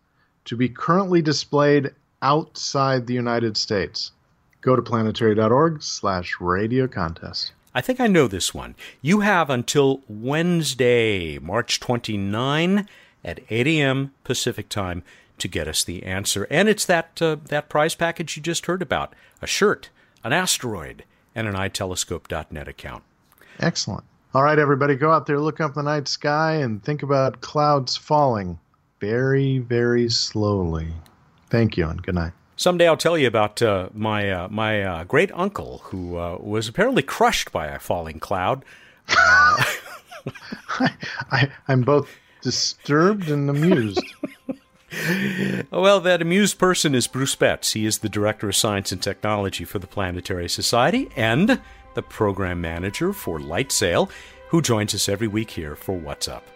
to 0.44 0.56
be 0.56 0.68
currently 0.68 1.22
displayed 1.22 1.90
outside 2.22 3.06
the 3.06 3.14
United 3.14 3.56
States. 3.56 4.12
Go 4.60 4.76
to 4.76 4.82
planetary.org 4.82 5.82
slash 5.82 6.36
radio 6.38 6.86
contest. 6.86 7.52
I 7.74 7.80
think 7.80 8.00
I 8.00 8.06
know 8.06 8.28
this 8.28 8.52
one. 8.52 8.74
You 9.00 9.20
have 9.20 9.48
until 9.48 10.02
Wednesday, 10.08 11.38
March 11.38 11.80
29 11.80 12.86
at 13.24 13.40
8 13.48 13.66
a.m. 13.66 14.12
Pacific 14.24 14.68
time 14.68 15.02
to 15.38 15.48
get 15.48 15.68
us 15.68 15.82
the 15.84 16.02
answer. 16.02 16.46
And 16.50 16.68
it's 16.68 16.84
that, 16.84 17.22
uh, 17.22 17.36
that 17.46 17.68
prize 17.70 17.94
package 17.94 18.36
you 18.36 18.42
just 18.42 18.66
heard 18.66 18.82
about 18.82 19.14
a 19.40 19.46
shirt, 19.46 19.88
an 20.22 20.32
asteroid, 20.32 21.04
and 21.34 21.46
an 21.46 21.54
itelescope.net 21.54 22.68
account. 22.68 23.04
Excellent. 23.58 24.04
All 24.32 24.44
right, 24.44 24.60
everybody, 24.60 24.94
go 24.94 25.10
out 25.10 25.26
there, 25.26 25.40
look 25.40 25.60
up 25.60 25.74
the 25.74 25.82
night 25.82 26.06
sky, 26.06 26.54
and 26.54 26.80
think 26.84 27.02
about 27.02 27.40
clouds 27.40 27.96
falling 27.96 28.60
very, 29.00 29.58
very 29.58 30.08
slowly. 30.08 30.86
Thank 31.48 31.76
you, 31.76 31.88
and 31.88 32.00
good 32.00 32.14
night. 32.14 32.32
Someday 32.54 32.86
I'll 32.86 32.96
tell 32.96 33.18
you 33.18 33.26
about 33.26 33.60
uh, 33.60 33.88
my 33.92 34.30
uh, 34.30 34.48
my 34.48 34.84
uh, 34.84 35.04
great 35.04 35.32
uncle 35.32 35.78
who 35.86 36.16
uh, 36.16 36.36
was 36.38 36.68
apparently 36.68 37.02
crushed 37.02 37.50
by 37.50 37.66
a 37.66 37.80
falling 37.80 38.20
cloud. 38.20 38.64
I, 39.08 39.66
I, 41.32 41.50
I'm 41.66 41.82
both 41.82 42.08
disturbed 42.40 43.30
and 43.30 43.50
amused. 43.50 44.04
well, 45.72 45.98
that 45.98 46.22
amused 46.22 46.56
person 46.56 46.94
is 46.94 47.08
Bruce 47.08 47.34
Betts. 47.34 47.72
He 47.72 47.84
is 47.84 47.98
the 47.98 48.08
Director 48.08 48.48
of 48.48 48.54
Science 48.54 48.92
and 48.92 49.02
Technology 49.02 49.64
for 49.64 49.80
the 49.80 49.88
Planetary 49.88 50.48
Society 50.48 51.08
and 51.16 51.60
the 51.94 52.02
program 52.02 52.60
manager 52.60 53.12
for 53.12 53.38
LightSail, 53.38 54.10
who 54.48 54.62
joins 54.62 54.94
us 54.94 55.08
every 55.08 55.28
week 55.28 55.50
here 55.50 55.76
for 55.76 55.96
What's 55.96 56.28
Up. 56.28 56.46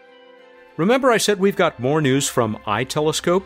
Remember, 0.77 1.11
I 1.11 1.19
said 1.19 1.39
we've 1.39 1.55
got 1.55 1.79
more 1.79 2.01
news 2.01 2.29
from 2.29 2.59
iTelescope? 2.67 3.45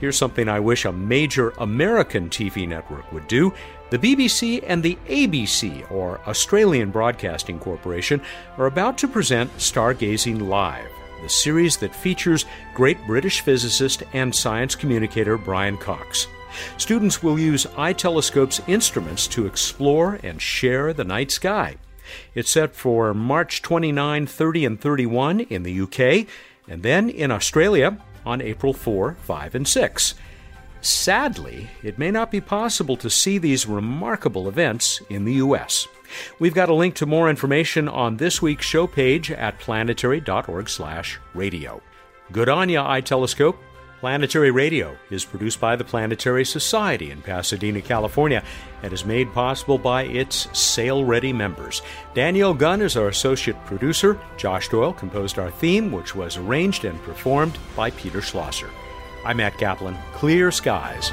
Here's 0.00 0.16
something 0.16 0.48
I 0.48 0.60
wish 0.60 0.84
a 0.84 0.92
major 0.92 1.50
American 1.58 2.30
TV 2.30 2.66
network 2.66 3.10
would 3.12 3.28
do. 3.28 3.52
The 3.90 3.98
BBC 3.98 4.64
and 4.66 4.82
the 4.82 4.96
ABC, 5.08 5.90
or 5.90 6.20
Australian 6.26 6.90
Broadcasting 6.90 7.58
Corporation, 7.58 8.22
are 8.56 8.66
about 8.66 8.96
to 8.98 9.08
present 9.08 9.54
Stargazing 9.58 10.48
Live, 10.48 10.88
the 11.22 11.28
series 11.28 11.76
that 11.78 11.94
features 11.94 12.46
great 12.72 13.04
British 13.06 13.40
physicist 13.40 14.04
and 14.12 14.34
science 14.34 14.74
communicator 14.74 15.36
Brian 15.36 15.76
Cox. 15.76 16.28
Students 16.76 17.22
will 17.22 17.38
use 17.38 17.66
iTelescope's 17.66 18.60
instruments 18.66 19.26
to 19.28 19.46
explore 19.46 20.18
and 20.22 20.40
share 20.40 20.92
the 20.92 21.04
night 21.04 21.30
sky. 21.30 21.76
It's 22.34 22.50
set 22.50 22.74
for 22.74 23.14
March 23.14 23.62
29, 23.62 24.26
30, 24.26 24.64
and 24.64 24.80
31 24.80 25.40
in 25.40 25.62
the 25.62 25.80
UK, 25.80 26.26
and 26.68 26.82
then 26.82 27.08
in 27.08 27.30
Australia 27.30 27.98
on 28.26 28.40
April 28.40 28.72
4, 28.72 29.16
5, 29.20 29.54
and 29.54 29.68
6. 29.68 30.14
Sadly, 30.82 31.68
it 31.82 31.98
may 31.98 32.10
not 32.10 32.30
be 32.30 32.40
possible 32.40 32.96
to 32.96 33.10
see 33.10 33.36
these 33.36 33.66
remarkable 33.66 34.48
events 34.48 35.02
in 35.10 35.26
the 35.26 35.34
U.S. 35.34 35.86
We've 36.38 36.54
got 36.54 36.70
a 36.70 36.74
link 36.74 36.94
to 36.96 37.06
more 37.06 37.28
information 37.28 37.88
on 37.88 38.16
this 38.16 38.40
week's 38.40 38.64
show 38.66 38.86
page 38.86 39.30
at 39.30 39.58
planetary.org/radio. 39.58 41.82
Good 42.32 42.48
on 42.48 42.70
ya, 42.70 42.88
iTelescope. 42.88 43.56
Planetary 44.00 44.50
Radio 44.50 44.96
is 45.10 45.26
produced 45.26 45.60
by 45.60 45.76
the 45.76 45.84
Planetary 45.84 46.46
Society 46.46 47.10
in 47.10 47.20
Pasadena, 47.20 47.82
California, 47.82 48.42
and 48.82 48.94
is 48.94 49.04
made 49.04 49.30
possible 49.34 49.76
by 49.76 50.04
its 50.04 50.48
SAIL 50.58 51.04
ready 51.04 51.34
members. 51.34 51.82
Danielle 52.14 52.54
Gunn 52.54 52.80
is 52.80 52.96
our 52.96 53.08
associate 53.08 53.62
producer. 53.66 54.18
Josh 54.38 54.70
Doyle 54.70 54.94
composed 54.94 55.38
our 55.38 55.50
theme, 55.50 55.92
which 55.92 56.14
was 56.14 56.38
arranged 56.38 56.86
and 56.86 56.98
performed 57.02 57.58
by 57.76 57.90
Peter 57.90 58.22
Schlosser. 58.22 58.70
I'm 59.22 59.36
Matt 59.36 59.58
Kaplan. 59.58 59.98
Clear 60.14 60.50
skies. 60.50 61.10